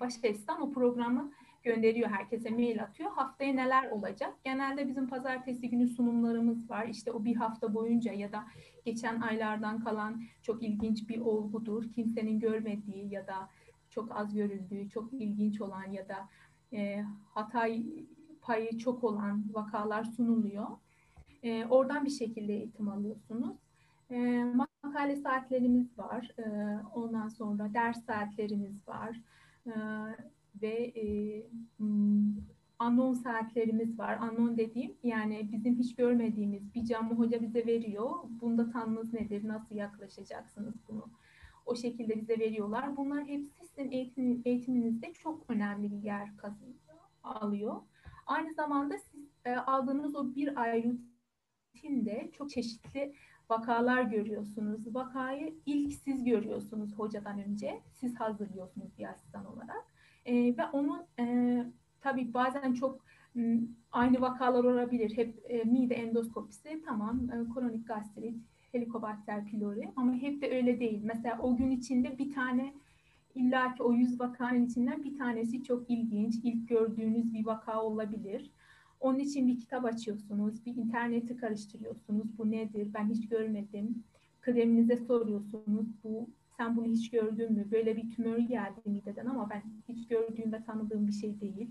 baş 0.00 0.14
asistan 0.24 0.62
o 0.62 0.72
programı 0.72 1.32
gönderiyor 1.62 2.10
herkese 2.10 2.50
mail 2.50 2.82
atıyor. 2.82 3.10
Haftaya 3.10 3.52
neler 3.52 3.90
olacak? 3.90 4.34
Genelde 4.44 4.88
bizim 4.88 5.08
pazartesi 5.08 5.70
günü 5.70 5.88
sunumlarımız 5.88 6.70
var. 6.70 6.86
İşte 6.86 7.12
o 7.12 7.24
bir 7.24 7.36
hafta 7.36 7.74
boyunca 7.74 8.12
ya 8.12 8.32
da 8.32 8.44
geçen 8.84 9.20
aylardan 9.20 9.84
kalan 9.84 10.22
çok 10.42 10.62
ilginç 10.62 11.08
bir 11.08 11.20
olgudur. 11.20 11.92
Kimsenin 11.92 12.40
görmediği 12.40 13.12
ya 13.12 13.26
da 13.26 13.50
çok 13.90 14.16
az 14.16 14.34
görüldüğü, 14.34 14.88
çok 14.88 15.12
ilginç 15.12 15.60
olan 15.60 15.84
ya 15.90 16.08
da 16.08 16.28
e, 16.72 17.04
Hatay 17.34 17.82
payı 18.48 18.78
çok 18.78 19.04
olan 19.04 19.44
vakalar 19.52 20.04
sunuluyor. 20.04 20.66
E, 21.42 21.66
oradan 21.66 22.04
bir 22.04 22.10
şekilde 22.10 22.52
eğitim 22.52 22.88
alıyorsunuz. 22.88 23.56
E, 24.10 24.44
makale 24.84 25.16
saatlerimiz 25.16 25.98
var. 25.98 26.30
E, 26.38 26.44
ondan 26.94 27.28
sonra 27.28 27.74
ders 27.74 28.04
saatlerimiz 28.04 28.88
var. 28.88 29.20
E, 29.66 29.72
ve 30.62 30.92
e, 30.96 31.06
anon 32.78 33.14
saatlerimiz 33.14 33.98
var. 33.98 34.18
Anon 34.20 34.56
dediğim 34.56 34.96
yani 35.02 35.48
bizim 35.52 35.78
hiç 35.78 35.94
görmediğimiz 35.94 36.74
bir 36.74 36.84
camı 36.84 37.14
hoca 37.14 37.42
bize 37.42 37.66
veriyor. 37.66 38.10
Bunda 38.40 38.70
tanınız 38.70 39.12
nedir? 39.12 39.48
Nasıl 39.48 39.74
yaklaşacaksınız 39.74 40.74
bunu? 40.88 41.04
O 41.66 41.76
şekilde 41.76 42.20
bize 42.20 42.38
veriyorlar. 42.38 42.96
Bunlar 42.96 43.24
hepsi 43.24 43.66
sizin 43.66 43.90
eğitim, 43.90 44.42
eğitiminizde 44.44 45.12
çok 45.12 45.44
önemli 45.48 45.90
bir 45.90 46.02
yer 46.02 46.36
kazanıyor, 46.36 46.98
alıyor. 47.22 47.76
Aynı 48.28 48.54
zamanda 48.54 48.98
siz 48.98 49.28
e, 49.44 49.56
aldığınız 49.56 50.16
o 50.16 50.34
bir 50.34 50.56
ay 50.56 50.84
rutinde 51.74 52.30
çok 52.32 52.50
çeşitli 52.50 53.14
vakalar 53.50 54.02
görüyorsunuz. 54.02 54.94
Vakayı 54.94 55.54
ilk 55.66 55.92
siz 55.92 56.24
görüyorsunuz 56.24 56.98
hocadan 56.98 57.38
önce. 57.38 57.82
Siz 57.92 58.20
hazırlıyorsunuz 58.20 58.98
bir 58.98 59.04
asistan 59.04 59.46
olarak. 59.46 59.84
E, 60.24 60.34
ve 60.34 60.64
onun 60.72 61.02
e, 61.18 61.64
tabii 62.00 62.34
bazen 62.34 62.72
çok 62.72 63.04
aynı 63.92 64.20
vakalar 64.20 64.64
olabilir. 64.64 65.16
Hep 65.16 65.44
e, 65.48 65.64
mide 65.64 65.94
endoskopisi 65.94 66.82
tamam, 66.86 67.30
e, 67.30 67.54
kronik 67.54 67.88
gastrit, 67.88 68.36
helikobakter 68.72 69.44
pylori 69.44 69.92
ama 69.96 70.12
hep 70.12 70.42
de 70.42 70.56
öyle 70.56 70.80
değil. 70.80 71.00
Mesela 71.04 71.38
o 71.38 71.56
gün 71.56 71.70
içinde 71.70 72.18
bir 72.18 72.34
tane 72.34 72.74
illa 73.38 73.74
ki 73.74 73.82
o 73.82 73.92
yüz 73.92 74.20
vakanın 74.20 74.66
içinden 74.66 75.04
bir 75.04 75.16
tanesi 75.16 75.62
çok 75.62 75.90
ilginç, 75.90 76.34
ilk 76.42 76.68
gördüğünüz 76.68 77.34
bir 77.34 77.46
vaka 77.46 77.82
olabilir. 77.82 78.50
Onun 79.00 79.18
için 79.18 79.48
bir 79.48 79.58
kitap 79.58 79.84
açıyorsunuz, 79.84 80.66
bir 80.66 80.76
interneti 80.76 81.36
karıştırıyorsunuz. 81.36 82.38
Bu 82.38 82.50
nedir? 82.50 82.88
Ben 82.94 83.08
hiç 83.10 83.28
görmedim. 83.28 84.04
Kıdeminize 84.40 84.96
soruyorsunuz. 84.96 85.86
Bu 86.04 86.28
sen 86.56 86.76
bunu 86.76 86.86
hiç 86.86 87.10
gördün 87.10 87.52
mü? 87.52 87.66
Böyle 87.70 87.96
bir 87.96 88.10
tümör 88.10 88.38
geldi 88.38 88.80
mideden 88.84 89.26
ama 89.26 89.50
ben 89.50 89.62
hiç 89.88 90.08
gördüğüm 90.08 90.52
ve 90.52 90.64
tanıdığım 90.64 91.06
bir 91.06 91.12
şey 91.12 91.40
değil. 91.40 91.68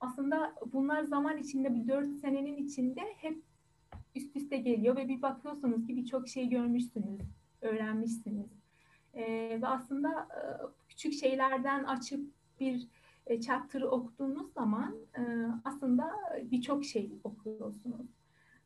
Aslında 0.00 0.54
bunlar 0.72 1.02
zaman 1.02 1.38
içinde 1.38 1.74
bir 1.74 1.88
dört 1.88 2.16
senenin 2.16 2.56
içinde 2.56 3.00
hep 3.16 3.42
üst 4.14 4.36
üste 4.36 4.56
geliyor 4.56 4.96
ve 4.96 5.08
bir 5.08 5.22
bakıyorsunuz 5.22 5.86
ki 5.86 5.96
birçok 5.96 6.28
şey 6.28 6.48
görmüşsünüz, 6.48 7.20
öğrenmişsiniz. 7.60 8.50
Ee, 9.14 9.58
ve 9.62 9.66
aslında 9.66 10.28
küçük 10.96 11.14
şeylerden 11.20 11.84
açıp 11.84 12.30
bir 12.60 12.88
e, 13.26 13.40
chapter'ı 13.40 13.90
okuduğunuz 13.90 14.52
zaman 14.52 14.96
e, 15.18 15.22
aslında 15.64 16.10
birçok 16.42 16.84
şey 16.84 17.12
okuyorsunuz. 17.24 18.06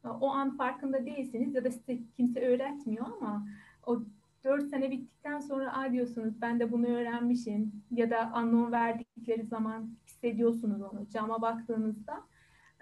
E, 0.05 0.09
o 0.09 0.29
an 0.29 0.57
farkında 0.57 1.07
değilsiniz 1.07 1.55
ya 1.55 1.65
da 1.65 1.71
size 1.71 1.99
kimse 2.17 2.47
öğretmiyor 2.47 3.07
ama 3.07 3.47
o 3.87 4.03
dört 4.45 4.69
sene 4.69 4.91
bittikten 4.91 5.41
sonra 5.41 5.77
a 5.77 5.93
diyorsunuz 5.93 6.41
ben 6.41 6.61
de 6.61 6.73
bunu 6.73 6.87
öğrenmişim 6.87 7.73
ya 7.91 8.11
da 8.11 8.33
anlam 8.33 8.73
verdikleri 8.73 9.47
zaman 9.47 9.91
hissediyorsunuz 10.07 10.83
onu. 10.83 11.09
Cama 11.09 11.43
baktığınızda 11.43 12.23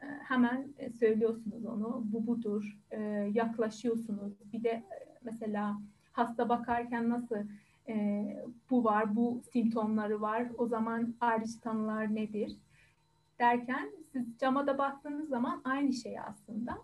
e, 0.02 0.06
hemen 0.06 0.68
e, 0.78 0.90
söylüyorsunuz 0.90 1.64
onu. 1.64 2.02
Bu 2.04 2.26
budur. 2.26 2.78
Yaklaşıyorsunuz. 3.32 4.32
Bir 4.52 4.64
de 4.64 4.84
mesela 5.22 5.80
hasta 6.12 6.48
bakarken 6.48 7.08
nasıl 7.08 7.36
bu 8.70 8.84
var, 8.84 9.16
bu 9.16 9.42
simptomları 9.52 10.20
var. 10.20 10.48
O 10.58 10.66
zaman 10.66 11.14
hariç 11.20 11.56
tanılar 11.56 12.14
nedir? 12.14 12.56
Derken 13.38 13.90
siz 14.12 14.38
cama 14.38 14.66
da 14.66 14.78
baktığınız 14.78 15.28
zaman 15.28 15.60
aynı 15.64 15.92
şey 15.92 16.20
aslında. 16.20 16.78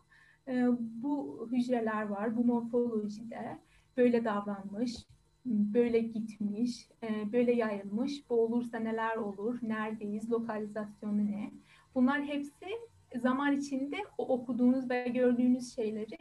Bu 0.79 1.49
hücreler 1.53 2.03
var, 2.03 2.37
bu 2.37 2.45
morfolojide 2.45 3.59
böyle 3.97 4.25
davranmış, 4.25 4.93
böyle 5.47 5.99
gitmiş, 5.99 6.88
e, 7.03 7.33
böyle 7.33 7.53
yayılmış, 7.53 8.31
bu 8.31 8.40
olursa 8.40 8.79
neler 8.79 9.17
olur, 9.17 9.59
neredeyiz, 9.62 10.31
lokalizasyonu 10.31 11.27
ne? 11.27 11.51
Bunlar 11.95 12.25
hepsi 12.25 12.67
zaman 13.23 13.57
içinde 13.57 13.97
o 14.19 14.29
okuduğunuz 14.29 14.90
ve 14.90 15.09
gördüğünüz 15.09 15.75
şeyleri 15.75 16.19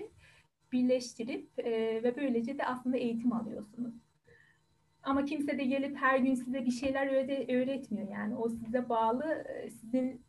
birleştirip 0.71 1.49
e, 1.57 1.71
ve 2.03 2.15
böylece 2.17 2.57
de 2.57 2.65
aslında 2.65 2.97
eğitim 2.97 3.33
alıyorsunuz. 3.33 3.93
Ama 5.03 5.25
kimse 5.25 5.57
de 5.57 5.63
gelip 5.63 5.97
her 5.97 6.17
gün 6.17 6.35
size 6.35 6.65
bir 6.65 6.71
şeyler 6.71 7.07
öğretmiyor 7.61 8.07
yani 8.11 8.35
o 8.35 8.49
size 8.49 8.89
bağlı, 8.89 9.23
e, 9.25 9.69
sizin 9.69 10.25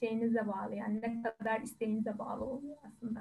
şeyinize 0.00 0.48
bağlı 0.48 0.74
yani 0.74 1.00
ne 1.00 1.22
kadar 1.22 1.60
isteğinize 1.60 2.18
bağlı 2.18 2.44
oluyor 2.44 2.76
aslında. 2.86 3.20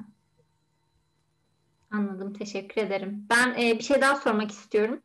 Anladım, 1.91 2.33
teşekkür 2.33 2.81
ederim. 2.81 3.25
Ben 3.29 3.53
e, 3.61 3.77
bir 3.77 3.83
şey 3.83 4.01
daha 4.01 4.15
sormak 4.15 4.51
istiyorum. 4.51 5.01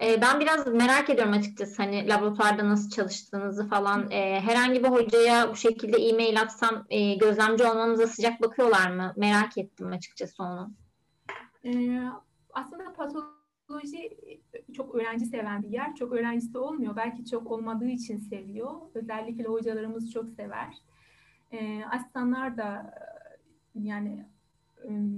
E, 0.00 0.22
ben 0.22 0.40
biraz 0.40 0.66
merak 0.66 1.10
ediyorum 1.10 1.32
açıkçası 1.32 1.82
hani 1.82 2.08
laboratuvarda 2.08 2.68
nasıl 2.68 2.90
çalıştığınızı 2.90 3.68
falan. 3.68 4.10
E, 4.10 4.40
herhangi 4.40 4.84
bir 4.84 4.88
hocaya 4.88 5.50
bu 5.50 5.56
şekilde 5.56 5.96
e-mail 5.96 6.40
atsam 6.40 6.86
e, 6.90 7.14
gözlemci 7.14 7.64
olmamıza 7.64 8.06
sıcak 8.06 8.42
bakıyorlar 8.42 8.90
mı? 8.90 9.12
Merak 9.16 9.58
ettim 9.58 9.92
açıkçası 9.92 10.42
onu. 10.42 10.70
E, 11.64 12.00
aslında 12.52 12.92
patoloji 12.92 13.45
çok 14.72 14.94
öğrenci 14.94 15.26
seven 15.26 15.62
bir 15.62 15.68
yer. 15.68 15.94
Çok 15.94 16.12
öğrencisi 16.12 16.58
olmuyor. 16.58 16.96
Belki 16.96 17.24
çok 17.24 17.50
olmadığı 17.50 17.88
için 17.88 18.18
seviyor. 18.18 18.72
Özellikle 18.94 19.44
hocalarımız 19.44 20.10
çok 20.10 20.30
sever. 20.30 20.74
E, 21.52 21.84
asistanlar 21.84 22.56
da 22.56 22.94
yani 23.74 24.26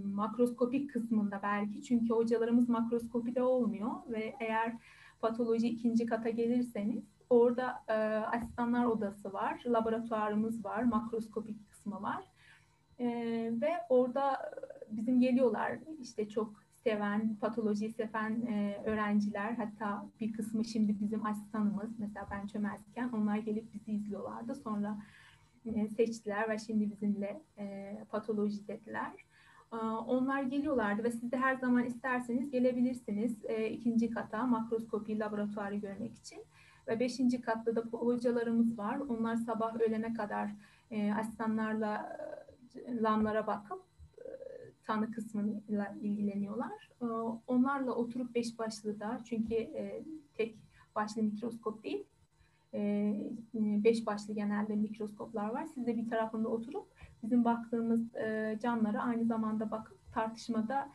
makroskopik 0.04 0.92
kısmında 0.92 1.40
belki 1.42 1.82
çünkü 1.82 2.14
hocalarımız 2.14 2.68
makroskopide 2.68 3.42
olmuyor 3.42 3.90
ve 4.08 4.36
eğer 4.40 4.76
patoloji 5.20 5.68
ikinci 5.68 6.06
kata 6.06 6.30
gelirseniz 6.30 7.04
orada 7.30 7.84
e, 7.88 7.92
asistanlar 8.36 8.84
odası 8.84 9.32
var, 9.32 9.62
laboratuvarımız 9.66 10.64
var, 10.64 10.82
makroskopik 10.82 11.70
kısmı 11.70 12.02
var 12.02 12.24
e, 12.98 13.06
ve 13.60 13.72
orada 13.88 14.52
bizim 14.90 15.20
geliyorlar 15.20 15.78
işte 16.00 16.28
çok 16.28 16.67
seven, 16.88 17.36
patolojiyi 17.40 17.92
seven 17.92 18.46
e, 18.46 18.82
öğrenciler 18.84 19.52
hatta 19.52 20.06
bir 20.20 20.32
kısmı 20.32 20.64
şimdi 20.64 21.00
bizim 21.00 21.26
asistanımız 21.26 21.98
mesela 21.98 22.26
ben 22.30 22.46
çömezken 22.46 23.08
onlar 23.08 23.36
gelip 23.36 23.74
bizi 23.74 23.92
izliyorlardı 23.92 24.54
sonra 24.54 24.98
e, 25.66 25.88
seçtiler 25.88 26.48
ve 26.48 26.58
şimdi 26.58 26.90
bizimle 26.90 27.42
e, 27.58 27.96
patoloji 28.10 28.68
dediler. 28.68 29.12
Onlar 30.06 30.42
geliyorlardı 30.42 31.04
ve 31.04 31.10
siz 31.10 31.32
de 31.32 31.36
her 31.36 31.54
zaman 31.54 31.84
isterseniz 31.84 32.50
gelebilirsiniz 32.50 33.44
e, 33.44 33.70
ikinci 33.70 34.10
kata 34.10 34.46
makroskopi 34.46 35.18
laboratuvarı 35.18 35.74
görmek 35.74 36.14
için. 36.14 36.38
Ve 36.88 37.00
beşinci 37.00 37.40
katta 37.40 37.76
da 37.76 37.80
hocalarımız 37.80 38.78
var. 38.78 38.98
Onlar 38.98 39.36
sabah 39.36 39.80
öğlene 39.80 40.14
kadar 40.14 40.50
e, 40.90 41.12
asistanlarla 41.12 42.18
e, 42.74 43.02
lamlara 43.02 43.46
bakıp 43.46 43.82
e, 43.82 43.87
tanı 44.88 45.10
kısmıyla 45.10 45.94
ilgileniyorlar. 46.02 46.90
E, 47.02 47.04
onlarla 47.46 47.92
oturup 47.92 48.34
beş 48.34 48.58
başlı 48.58 49.00
da 49.00 49.20
çünkü 49.24 49.54
e, 49.54 50.02
tek 50.34 50.56
başlı 50.94 51.22
mikroskop 51.22 51.84
değil, 51.84 52.04
e, 52.74 53.14
beş 53.54 54.06
başlı 54.06 54.34
genelde 54.34 54.76
mikroskoplar 54.76 55.48
var. 55.48 55.66
Siz 55.74 55.86
de 55.86 55.96
bir 55.96 56.08
tarafında 56.08 56.48
oturup 56.48 56.86
bizim 57.22 57.44
baktığımız 57.44 58.14
e, 58.14 58.58
canlara 58.62 59.02
aynı 59.02 59.24
zamanda 59.24 59.70
bakıp 59.70 59.98
tartışmada 60.14 60.88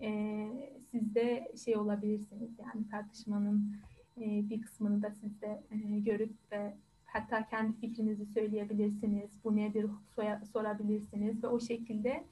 e, 0.00 0.46
siz 0.90 1.14
de 1.14 1.52
şey 1.64 1.76
olabilirsiniz 1.76 2.50
yani 2.58 2.88
tartışmanın 2.90 3.76
e, 4.16 4.50
bir 4.50 4.62
kısmını 4.62 5.02
da 5.02 5.10
siz 5.10 5.40
de 5.40 5.62
görüp 5.98 6.34
ve 6.52 6.74
hatta 7.06 7.46
kendi 7.46 7.76
fikrinizi 7.76 8.26
söyleyebilirsiniz. 8.26 9.30
Bu 9.44 9.56
nedir 9.56 9.86
sorabilirsiniz 10.52 11.44
ve 11.44 11.48
o 11.48 11.60
şekilde 11.60 12.24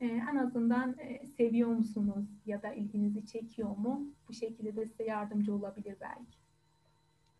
e, 0.00 0.06
en 0.06 0.36
azından 0.36 0.98
e, 0.98 1.26
seviyor 1.26 1.68
musunuz 1.68 2.26
ya 2.46 2.62
da 2.62 2.72
ilginizi 2.72 3.26
çekiyor 3.26 3.76
mu? 3.76 4.06
Bu 4.28 4.32
şekilde 4.32 4.76
de 4.76 4.86
size 4.86 5.04
yardımcı 5.04 5.54
olabilir 5.54 5.96
belki. 6.00 6.38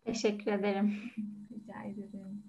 Teşekkür 0.05 0.51
ederim. 0.51 0.99
Rica 1.51 1.83
ederim. 1.83 2.43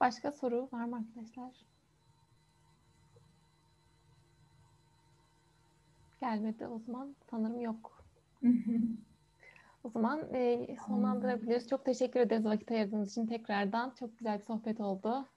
Başka 0.00 0.32
soru 0.32 0.68
var 0.72 0.84
mı 0.84 0.96
arkadaşlar? 0.96 1.52
Gelmedi 6.20 6.66
o 6.66 6.78
zaman. 6.78 7.14
Sanırım 7.30 7.60
yok. 7.60 8.04
o 9.84 9.90
zaman 9.90 10.34
e, 10.34 10.76
sonlandırabiliriz. 10.86 11.68
Çok 11.68 11.84
teşekkür 11.84 12.20
ederiz 12.20 12.44
vakit 12.44 12.70
ayırdığınız 12.70 13.10
için 13.10 13.26
tekrardan. 13.26 13.94
Çok 13.98 14.18
güzel 14.18 14.38
bir 14.38 14.44
sohbet 14.44 14.80
oldu. 14.80 15.28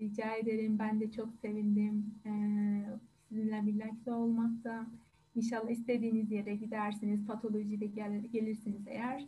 Rica 0.00 0.34
ederim. 0.36 0.78
Ben 0.78 1.00
de 1.00 1.10
çok 1.10 1.28
sevindim. 1.34 2.14
Ee, 2.26 2.30
sizinle 3.28 3.66
birlikte 3.66 4.12
olmakta. 4.12 4.86
İnşallah 5.34 5.70
istediğiniz 5.70 6.32
yere 6.32 6.54
gidersiniz, 6.54 7.26
patolojide 7.26 7.86
gel, 7.86 8.20
gelirsiniz 8.32 8.82
eğer. 8.86 9.26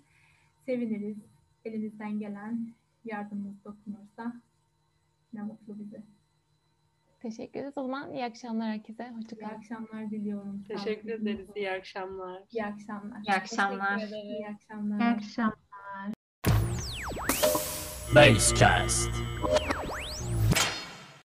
Seviniriz. 0.66 1.18
Elimizden 1.64 2.18
gelen 2.18 2.74
yardımımız 3.04 3.64
dokunursa 3.64 4.32
ne 5.32 5.42
mutlu 5.42 5.78
bize. 5.78 6.02
Teşekkür 7.22 7.60
ederiz. 7.60 7.72
O 7.76 7.82
zaman 7.82 8.12
iyi 8.12 8.24
akşamlar 8.24 8.68
herkese. 8.68 9.10
Hoşçakalın. 9.10 9.50
İyi 9.50 9.56
akşamlar 9.56 10.10
diliyorum. 10.10 10.64
Teşekkür 10.68 11.08
ederiz. 11.08 11.48
İyi 11.56 11.70
akşamlar. 11.70 12.42
İyi 12.52 12.64
akşamlar. 12.64 13.18
İyi 13.28 13.34
akşamlar. 13.34 13.98
İyi 13.98 14.46
akşamlar. 14.48 15.00
İyi 15.00 15.16
akşamlar. 15.16 16.12
Basecast. 18.14 19.10